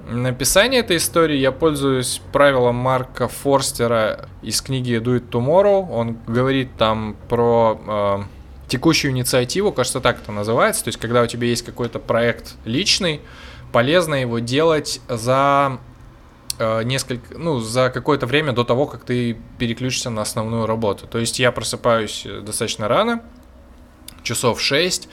[0.06, 5.90] написание этой истории я пользуюсь правилом Марка Форстера из книги Do It Tomorrow.
[5.90, 10.84] Он говорит там про э, текущую инициативу, кажется, так это называется.
[10.84, 13.20] То есть, когда у тебя есть какой-то проект личный,
[13.72, 15.78] полезно его делать за
[16.58, 21.06] э, несколько, ну, за какое-то время до того, как ты переключишься на основную работу.
[21.06, 23.22] То есть я просыпаюсь достаточно рано,
[24.22, 25.08] часов 6,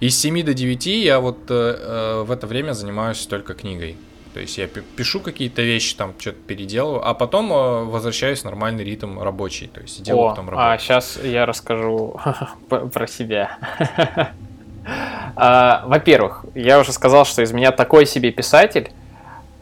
[0.00, 3.96] из 7 до 9 я вот э, э, в это время занимаюсь только книгой.
[4.34, 8.82] То есть я пишу какие-то вещи, там что-то переделываю, а потом э, возвращаюсь в нормальный
[8.82, 9.68] ритм рабочий.
[9.68, 10.68] То есть делаю О, потом работу.
[10.68, 12.20] А сейчас я расскажу
[12.68, 13.58] про себя.
[15.36, 18.90] А, во-первых, я уже сказал, что из меня такой себе писатель.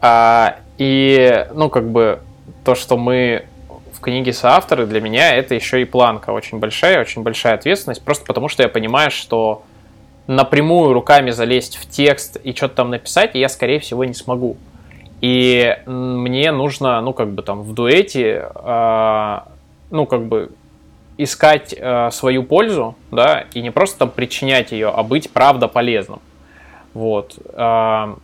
[0.01, 2.19] А, и, ну, как бы,
[2.65, 3.45] то, что мы
[3.93, 8.25] в книге соавторы, для меня это еще и планка очень большая, очень большая ответственность, просто
[8.25, 9.63] потому что я понимаю, что
[10.27, 14.57] напрямую руками залезть в текст и что-то там написать, я, скорее всего, не смогу.
[15.21, 19.39] И мне нужно, ну, как бы там в дуэте, э,
[19.89, 20.51] ну, как бы
[21.17, 26.19] искать э, свою пользу, да, и не просто там причинять ее, а быть правда полезным.
[26.93, 27.37] Вот.
[27.53, 28.15] Э,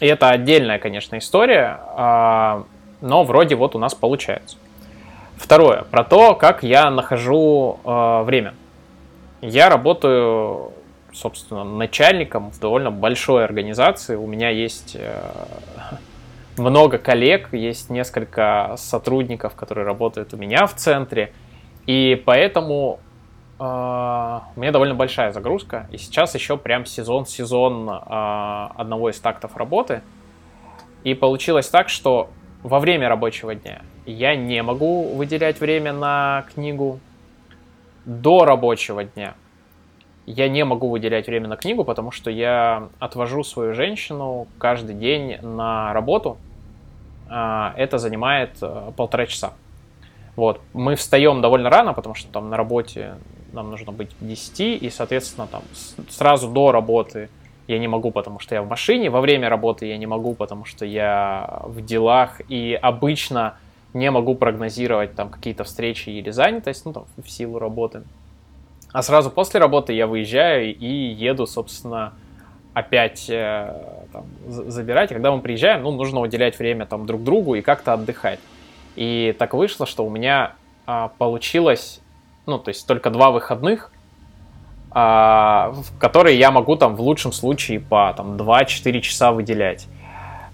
[0.00, 2.62] и это отдельная, конечно, история, э,
[3.00, 4.56] но вроде вот у нас получается.
[5.36, 8.54] Второе, про то, как я нахожу э, время.
[9.42, 10.72] Я работаю
[11.14, 14.16] собственно, начальником в довольно большой организации.
[14.16, 15.22] У меня есть э,
[16.56, 21.32] много коллег, есть несколько сотрудников, которые работают у меня в центре.
[21.86, 22.98] И поэтому
[23.58, 25.88] э, у меня довольно большая загрузка.
[25.92, 30.02] И сейчас еще прям сезон-сезон э, одного из тактов работы.
[31.04, 32.30] И получилось так, что
[32.62, 36.98] во время рабочего дня я не могу выделять время на книгу.
[38.04, 39.34] До рабочего дня
[40.26, 45.38] я не могу выделять время на книгу, потому что я отвожу свою женщину каждый день
[45.42, 46.38] на работу.
[47.28, 49.52] А, это занимает э, полтора часа.
[50.36, 50.60] Вот.
[50.72, 53.14] Мы встаем довольно рано, потому что там на работе
[53.52, 55.62] нам нужно быть к 10, и, соответственно, там
[56.10, 57.28] сразу до работы
[57.66, 60.64] я не могу, потому что я в машине, во время работы я не могу, потому
[60.64, 63.56] что я в делах, и обычно
[63.94, 68.02] не могу прогнозировать там какие-то встречи или занятость, ну, там, в силу работы.
[68.94, 72.12] А сразу после работы я выезжаю и еду, собственно,
[72.74, 73.74] опять э,
[74.12, 75.10] там, забирать.
[75.10, 78.38] И когда мы приезжаем, ну, нужно уделять время там друг другу и как-то отдыхать.
[78.94, 80.52] И так вышло, что у меня
[80.86, 82.02] а, получилось,
[82.46, 83.90] ну, то есть только два выходных,
[84.92, 89.88] а, в которые я могу там в лучшем случае по там 2-4 часа выделять.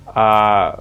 [0.07, 0.81] А,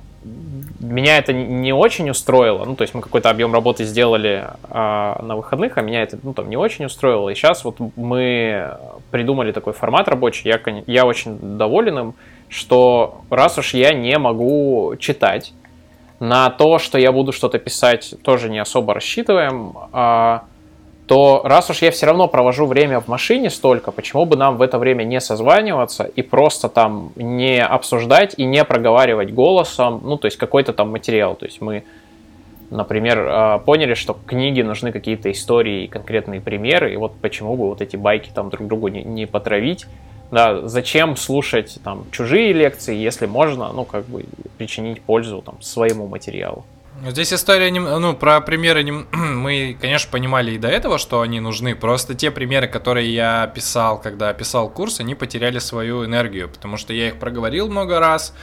[0.79, 2.65] меня это не очень устроило.
[2.65, 6.33] Ну, то есть мы какой-то объем работы сделали а, на выходных, а меня это ну,
[6.33, 7.29] там, не очень устроило.
[7.29, 8.77] И сейчас вот мы
[9.11, 10.49] придумали такой формат рабочий.
[10.49, 12.13] Я, я очень доволен им,
[12.49, 15.53] что раз уж я не могу читать,
[16.19, 19.73] на то, что я буду что-то писать, тоже не особо рассчитываем.
[19.93, 20.43] А,
[21.09, 24.61] то раз уж я все равно провожу время в машине столько, почему бы нам в
[24.61, 30.27] это время не созваниваться и просто там не обсуждать и не проговаривать голосом, ну, то
[30.27, 31.33] есть какой-то там материал.
[31.33, 31.83] То есть мы,
[32.69, 37.69] например, а, поняли, что книги нужны какие-то истории и конкретные примеры, и вот почему бы
[37.69, 39.87] вот эти байки там друг другу не, не потравить.
[40.29, 44.25] Да, зачем слушать там чужие лекции, если можно, ну, как бы
[44.59, 46.65] причинить пользу там своему материалу.
[47.07, 51.75] Здесь история, ну, про примеры мы, конечно, понимали и до этого, что они нужны.
[51.75, 56.93] Просто те примеры, которые я писал, когда писал курс, они потеряли свою энергию, потому что
[56.93, 58.33] я их проговорил много раз,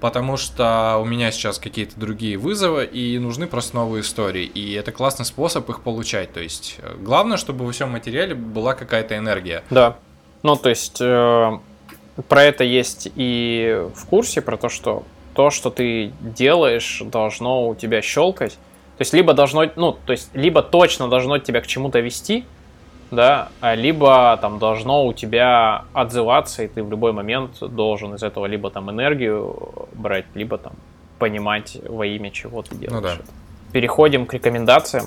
[0.00, 4.44] потому что у меня сейчас какие-то другие вызовы, и нужны просто новые истории.
[4.44, 6.32] И это классный способ их получать.
[6.32, 9.62] То есть э, главное, чтобы во всем материале была какая-то энергия.
[9.70, 9.96] Да.
[10.42, 11.58] Ну, то есть э,
[12.28, 15.04] про это есть и в курсе, про то, что
[15.34, 18.52] то, что ты делаешь, должно у тебя щелкать.
[18.98, 22.44] То есть либо должно, ну, то есть либо точно должно тебя к чему-то вести,
[23.10, 28.22] да, а либо там должно у тебя отзываться, и ты в любой момент должен из
[28.22, 30.72] этого либо там энергию брать, либо там
[31.18, 32.92] понимать во имя чего ты делаешь.
[32.92, 33.16] Ну, да.
[33.72, 35.04] Переходим к рекомендациям.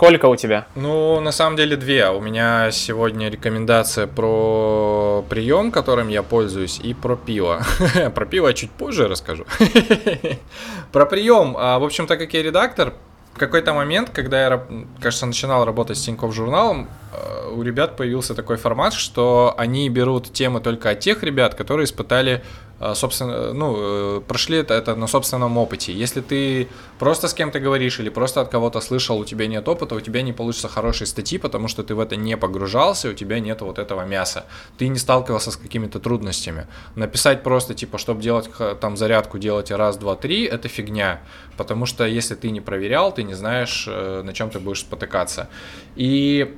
[0.00, 0.66] Сколько у тебя?
[0.76, 2.08] Ну, на самом деле две.
[2.08, 7.62] У меня сегодня рекомендация про прием, которым я пользуюсь, и про пиво.
[8.14, 9.44] про пиво я чуть позже расскажу.
[10.92, 11.54] про прием.
[11.58, 12.94] А, в общем, так как я редактор,
[13.34, 14.66] в какой-то момент, когда я,
[15.02, 20.32] кажется, начинал работать с Тинькофф журналом, э, у ребят появился такой формат, что они берут
[20.32, 25.06] темы только от тех ребят, которые испытали а, собственно, ну, э, прошли это, это на
[25.06, 25.92] собственном опыте.
[25.92, 26.68] Если ты
[26.98, 30.22] просто с кем-то говоришь или просто от кого-то слышал, у тебя нет опыта, у тебя
[30.22, 33.78] не получится хорошей статьи, потому что ты в это не погружался, у тебя нет вот
[33.78, 34.46] этого мяса.
[34.78, 36.66] Ты не сталкивался с какими-то трудностями.
[36.94, 38.48] Написать просто, типа, чтобы делать
[38.80, 41.20] там зарядку, делать раз, два, три, это фигня.
[41.58, 45.48] Потому что если ты не проверял, ты не знаешь, э, на чем ты будешь спотыкаться.
[45.96, 46.56] И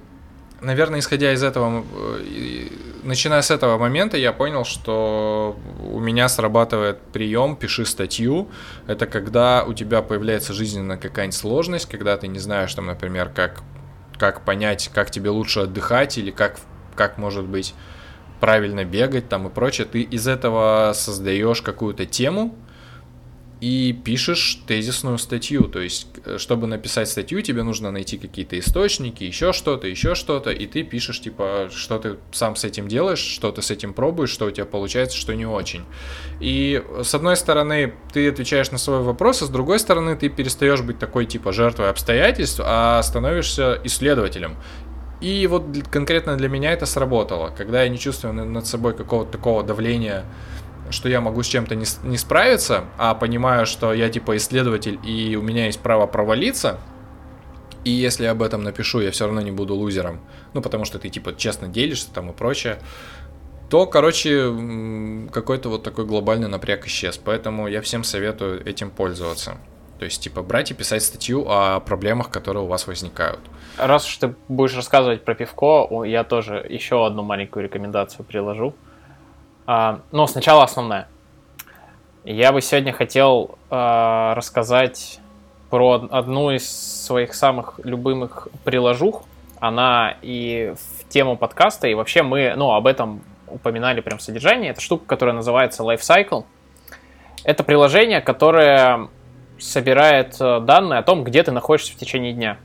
[0.63, 1.85] наверное, исходя из этого,
[2.25, 2.69] э,
[3.03, 8.49] начиная с этого момента, я понял, что у меня срабатывает прием «пиши статью».
[8.87, 13.63] Это когда у тебя появляется жизненная какая-нибудь сложность, когда ты не знаешь, там, например, как,
[14.19, 16.59] как понять, как тебе лучше отдыхать или как,
[16.95, 17.75] как может быть
[18.41, 19.87] правильно бегать там и прочее.
[19.91, 22.55] Ты из этого создаешь какую-то тему,
[23.63, 25.69] и пишешь тезисную статью.
[25.69, 30.51] То есть, э, чтобы написать статью, тебе нужно найти какие-то источники, еще что-то, еще что-то,
[30.51, 34.31] и ты пишешь, типа, что ты сам с этим делаешь, что ты с этим пробуешь,
[34.31, 35.85] что у тебя получается, что не очень.
[36.41, 40.81] И с одной стороны, ты отвечаешь на свой вопрос, а с другой стороны, ты перестаешь
[40.81, 44.57] быть такой, типа, жертвой обстоятельств, а становишься исследователем.
[45.21, 49.63] И вот конкретно для меня это сработало, когда я не чувствую над собой какого-то такого
[49.63, 50.25] давления
[50.93, 55.37] что я могу с чем-то не, не справиться, а понимаю, что я типа исследователь и
[55.37, 56.79] у меня есть право провалиться,
[57.85, 60.21] и если об этом напишу, я все равно не буду лузером,
[60.55, 62.79] ну потому что ты типа честно делишься там и прочее,
[63.73, 64.53] то, короче,
[65.33, 67.17] какой-то вот такой глобальный напряг исчез.
[67.17, 69.57] Поэтому я всем советую этим пользоваться.
[69.99, 73.41] То есть, типа, брать и писать статью о проблемах, которые у вас возникают.
[73.79, 78.75] Раз уж ты будешь рассказывать про пивко, я тоже еще одну маленькую рекомендацию приложу.
[79.67, 81.09] А, но сначала основная.
[82.25, 85.21] Я бы сегодня хотел э, рассказать
[85.71, 86.69] про одну из
[87.05, 89.25] своих самых любимых приложух.
[89.59, 94.71] Она и в тему подкаста, и вообще мы, ну, об этом упоминали прям в содержании.
[94.71, 96.45] Это штука, которая называется Lifecycle.
[97.45, 99.09] Это приложение, которое
[99.59, 102.59] собирает э, данные о том, где ты находишься в течение дня.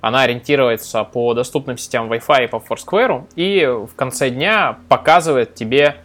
[0.00, 5.96] Она ориентируется по доступным сетям Wi-Fi и по Foursquare, и в конце дня показывает тебе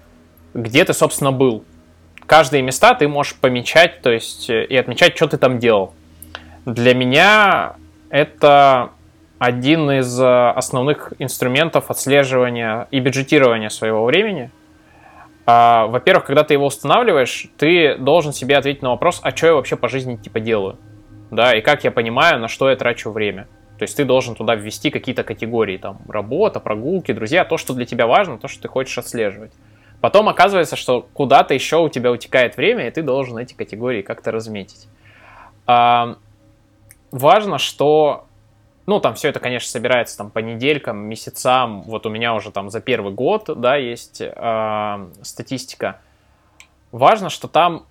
[0.53, 1.63] где ты, собственно, был.
[2.25, 5.93] Каждые места ты можешь помечать, то есть э, и отмечать, что ты там делал.
[6.65, 7.75] Для меня
[8.09, 8.91] это
[9.39, 14.51] один из э, основных инструментов отслеживания и бюджетирования своего времени.
[15.45, 19.53] А, во-первых, когда ты его устанавливаешь, ты должен себе ответить на вопрос, а что я
[19.55, 20.77] вообще по жизни типа делаю?
[21.31, 23.47] Да, и как я понимаю, на что я трачу время.
[23.79, 27.85] То есть ты должен туда ввести какие-то категории, там, работа, прогулки, друзья, то, что для
[27.85, 29.53] тебя важно, то, что ты хочешь отслеживать.
[30.01, 34.31] Потом оказывается, что куда-то еще у тебя утекает время, и ты должен эти категории как-то
[34.31, 34.87] разметить.
[35.67, 36.17] А,
[37.11, 38.25] важно, что
[38.89, 41.83] ну, там все это, конечно, собирается там по неделькам, месяцам.
[41.83, 46.01] Вот у меня уже там за первый год, да, есть э, статистика.
[46.91, 47.85] Важно, что там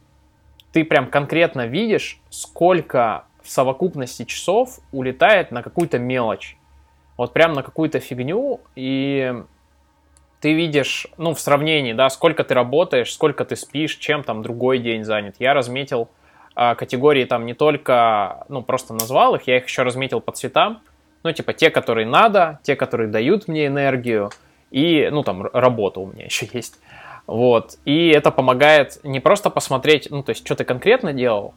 [0.73, 6.57] ты прям конкретно видишь, сколько в совокупности часов улетает на какую-то мелочь.
[7.17, 8.61] Вот прям на какую-то фигню.
[8.75, 9.41] И
[10.41, 14.79] ты видишь, ну, в сравнении, да, сколько ты работаешь, сколько ты спишь, чем там другой
[14.79, 15.37] день занят.
[15.39, 16.09] Я разметил
[16.55, 20.81] а, категории там не только, ну, просто назвал их, я их еще разметил по цветам.
[21.25, 24.31] Ну, типа, те, которые надо, те, которые дают мне энергию,
[24.71, 26.79] и, ну, там, работа у меня еще есть.
[27.27, 27.77] Вот.
[27.85, 31.55] И это помогает не просто посмотреть, ну, то есть, что ты конкретно делал,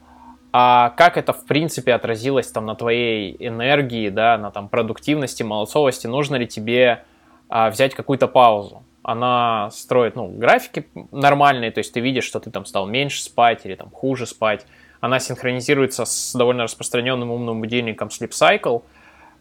[0.54, 6.08] а как это, в принципе, отразилось там на твоей энергии, да, на там продуктивности, молодцовости,
[6.08, 7.06] нужно ли тебе
[7.52, 12.52] а, взять какую-то паузу она строит, ну, графики нормальные, то есть ты видишь, что ты
[12.52, 14.66] там стал меньше спать или там хуже спать.
[15.00, 18.84] Она синхронизируется с довольно распространенным умным будильником Sleep Cycle.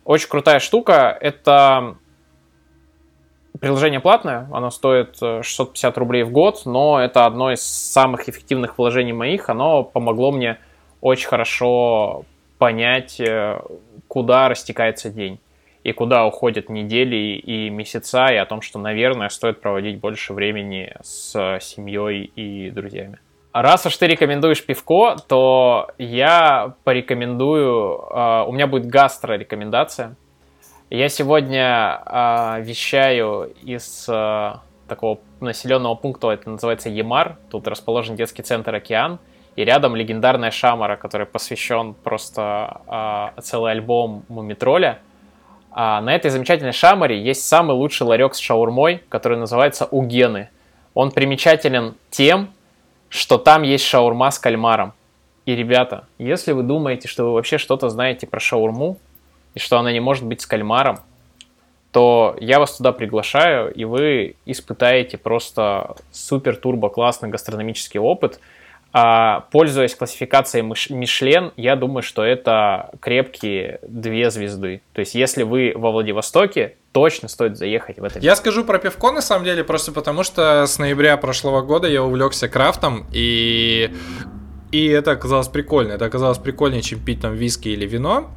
[0.04, 1.16] Очень крутая штука.
[1.20, 1.96] Это
[3.60, 8.78] приложение платное, оно стоит 650 э, рублей в год, но это одно из самых эффективных
[8.78, 9.50] вложений моих.
[9.50, 10.58] Оно помогло мне
[11.02, 12.24] очень хорошо
[12.58, 13.60] понять, э,
[14.08, 15.38] куда растекается день
[15.82, 20.94] и куда уходят недели и месяца, и о том, что, наверное, стоит проводить больше времени
[21.02, 23.18] с семьей и друзьями.
[23.52, 30.14] Раз уж ты рекомендуешь пивко, то я порекомендую, uh, у меня будет гастро-рекомендация.
[30.88, 38.42] Я сегодня uh, вещаю из uh, такого населенного пункта, это называется Емар, тут расположен детский
[38.42, 39.18] центр «Океан»,
[39.56, 45.00] и рядом легендарная Шамара, который посвящен просто целый альбом Мумитроля–
[45.70, 50.48] а на этой замечательной шамаре есть самый лучший ларек с шаурмой, который называется Угены.
[50.94, 52.50] Он примечателен тем,
[53.08, 54.92] что там есть шаурма с кальмаром.
[55.46, 58.98] И, ребята, если вы думаете, что вы вообще что-то знаете про шаурму,
[59.54, 61.00] и что она не может быть с кальмаром,
[61.92, 68.40] то я вас туда приглашаю, и вы испытаете просто супер-турбо классный гастрономический опыт–
[68.92, 74.82] пользуясь классификацией Мишлен, я думаю, что это крепкие две звезды.
[74.92, 78.18] То есть, если вы во Владивостоке, точно стоит заехать в это.
[78.18, 82.02] Я скажу про пивко, на самом деле, просто потому что с ноября прошлого года я
[82.02, 83.94] увлекся крафтом, и,
[84.72, 85.92] и это оказалось прикольно.
[85.92, 88.30] Это оказалось прикольнее, чем пить там виски или вино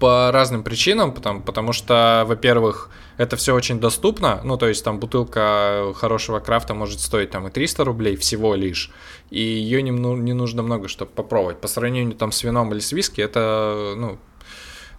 [0.00, 5.00] по разным причинам, потому, потому что, во-первых, это все очень доступно, ну, то есть там
[5.00, 8.90] бутылка хорошего крафта может стоить там и 300 рублей всего лишь,
[9.30, 11.60] и ее не, не нужно много, чтобы попробовать.
[11.60, 14.18] По сравнению там с вином или с виски, это, ну,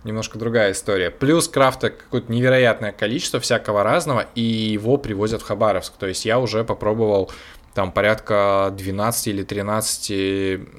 [0.04, 1.12] немножко другая история.
[1.12, 5.94] Плюс крафта какое-то невероятное количество всякого разного, и его привозят в Хабаровск.
[5.98, 7.32] То есть я уже попробовал
[7.74, 10.10] там порядка 12 или 13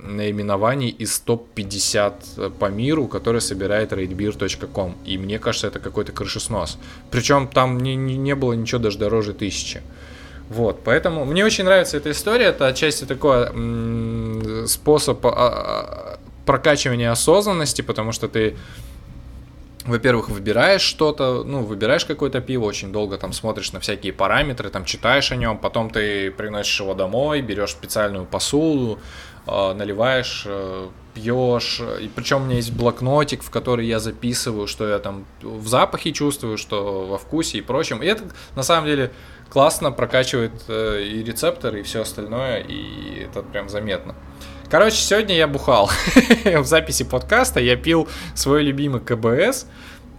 [0.03, 4.97] наименований из топ-50 по миру, которые собирает raidbeer.com.
[5.05, 6.79] И мне кажется, это какой-то крышеснос.
[7.11, 9.83] Причем там не, не, не было ничего даже дороже тысячи.
[10.49, 12.47] Вот, поэтому мне очень нравится эта история.
[12.47, 13.47] Это отчасти такой
[14.67, 18.57] способ а- а- прокачивания осознанности, потому что ты
[19.86, 24.85] во-первых, выбираешь что-то, ну, выбираешь какое-то пиво, очень долго там смотришь на всякие параметры, там
[24.85, 28.98] читаешь о нем, потом ты приносишь его домой, берешь специальную посуду,
[29.47, 31.81] э, наливаешь, э, пьешь.
[32.01, 36.12] И причем у меня есть блокнотик, в который я записываю, что я там в запахе
[36.12, 38.02] чувствую, что во вкусе и прочем.
[38.02, 38.24] И это
[38.57, 39.12] на самом деле
[39.48, 44.15] классно прокачивает э, и рецепторы, и все остальное, и это прям заметно.
[44.71, 45.91] Короче, сегодня я бухал.
[46.45, 48.07] в записи подкаста я пил
[48.37, 49.66] свой любимый KBS.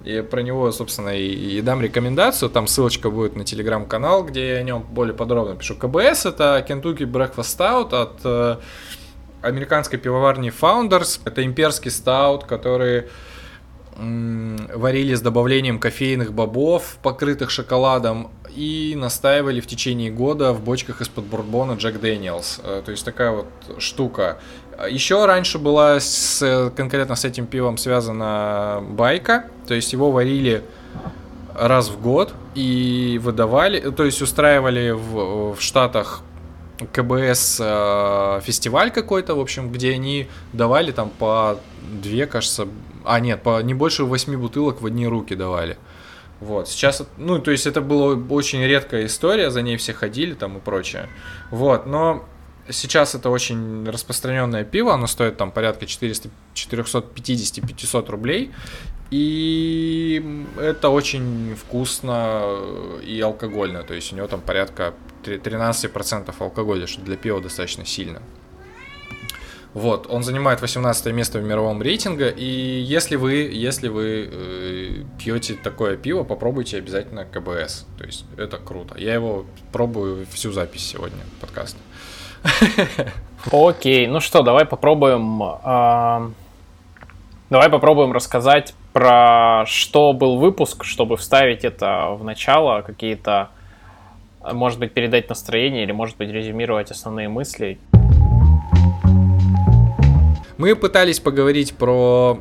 [0.04, 2.50] И про него, собственно, и, и дам рекомендацию.
[2.50, 5.76] Там ссылочка будет на телеграм-канал, где я о нем более подробно пишу.
[5.76, 8.58] KBS это Kentucky Breakfast Stout от э,
[9.42, 11.22] американской пивоварни Founders.
[11.24, 13.06] Это имперский стаут, который
[13.96, 21.26] варили с добавлением кофейных бобов, покрытых шоколадом, и настаивали в течение года в бочках из-под
[21.26, 22.62] бурбона Jack Daniel's.
[22.64, 23.48] Э, то есть такая вот
[23.80, 24.40] штука.
[24.90, 30.64] Еще раньше была с, конкретно с этим пивом связана байка, то есть его варили
[31.54, 36.22] раз в год и выдавали, то есть устраивали в, в Штатах
[36.92, 41.60] КБС э, фестиваль какой-то, в общем, где они давали там по
[42.02, 42.68] две, кажется,
[43.06, 45.78] а нет, по не больше восьми бутылок в одни руки давали.
[46.42, 50.58] Вот, сейчас, ну, то есть это была очень редкая история, за ней все ходили там
[50.58, 51.08] и прочее.
[51.52, 52.26] Вот, но
[52.68, 58.52] сейчас это очень распространенное пиво, оно стоит там порядка 400, 450-500 рублей.
[59.12, 62.58] И это очень вкусно
[63.06, 68.22] и алкогольно, то есть у него там порядка 13% алкоголя, что для пива достаточно сильно.
[69.74, 75.54] Вот, он занимает 18 место в мировом рейтинге, и если вы, если вы э, пьете
[75.54, 78.96] такое пиво, попробуйте обязательно КБС, то есть это круто.
[78.98, 81.78] Я его пробую всю запись сегодня подкаста.
[83.52, 86.32] Окей, ну что, давай попробуем, э,
[87.50, 93.52] давай попробуем рассказать про что был выпуск, чтобы вставить это в начало, какие-то,
[94.52, 97.80] может быть, передать настроение или, может быть, резюмировать основные мысли.
[100.62, 102.40] Мы пытались поговорить про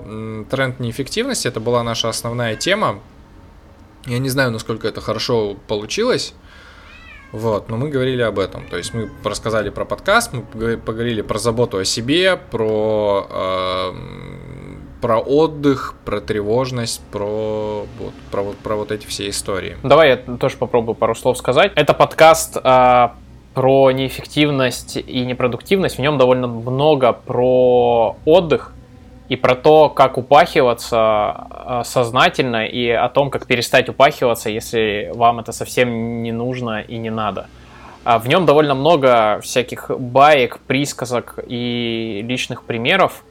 [0.51, 2.98] тренд неэффективности, это была наша основная тема.
[4.05, 6.34] Я не знаю, насколько это хорошо получилось.
[7.32, 8.68] Вот, но мы говорили об этом.
[8.68, 13.92] То есть мы рассказали про подкаст, мы поговорили про заботу о себе, про, э,
[15.01, 19.78] про отдых, про тревожность, про вот, про, про вот эти все истории.
[19.82, 21.72] Давай я тоже попробую пару слов сказать.
[21.74, 23.09] Это подкаст э,
[23.55, 25.97] про неэффективность и непродуктивность.
[25.97, 28.72] В нем довольно много про отдых,
[29.31, 35.39] и про то, как упахиваться э, сознательно, и о том, как перестать упахиваться, если вам
[35.39, 37.47] это совсем не нужно и не надо.
[38.02, 43.22] А в нем довольно много всяких баек, присказок и личных примеров.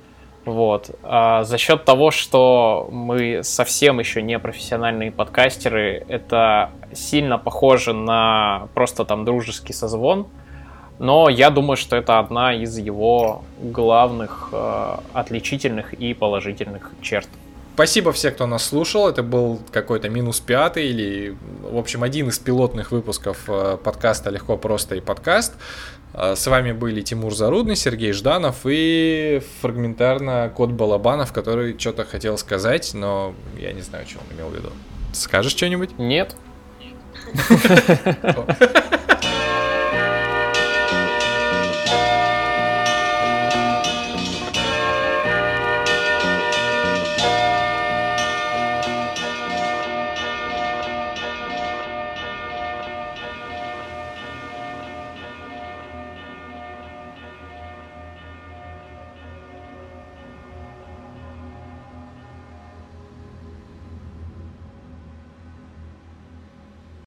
[0.49, 0.89] Вот.
[1.03, 8.67] А за счет того, что мы совсем еще не профессиональные подкастеры, это сильно похоже на
[8.73, 10.27] просто там дружеский созвон
[10.99, 17.27] но я думаю, что это одна из его главных э, отличительных и положительных черт.
[17.73, 19.07] Спасибо всем, кто нас слушал.
[19.07, 24.57] Это был какой-то минус пятый или, в общем, один из пилотных выпусков э, подкаста «Легко,
[24.57, 25.53] просто» и подкаст.
[26.13, 32.37] Э, с вами были Тимур Зарудный, Сергей Жданов и фрагментарно Кот Балабанов, который что-то хотел
[32.37, 34.71] сказать, но я не знаю, что он имел в виду.
[35.13, 35.97] Скажешь что-нибудь?
[35.97, 36.35] Нет.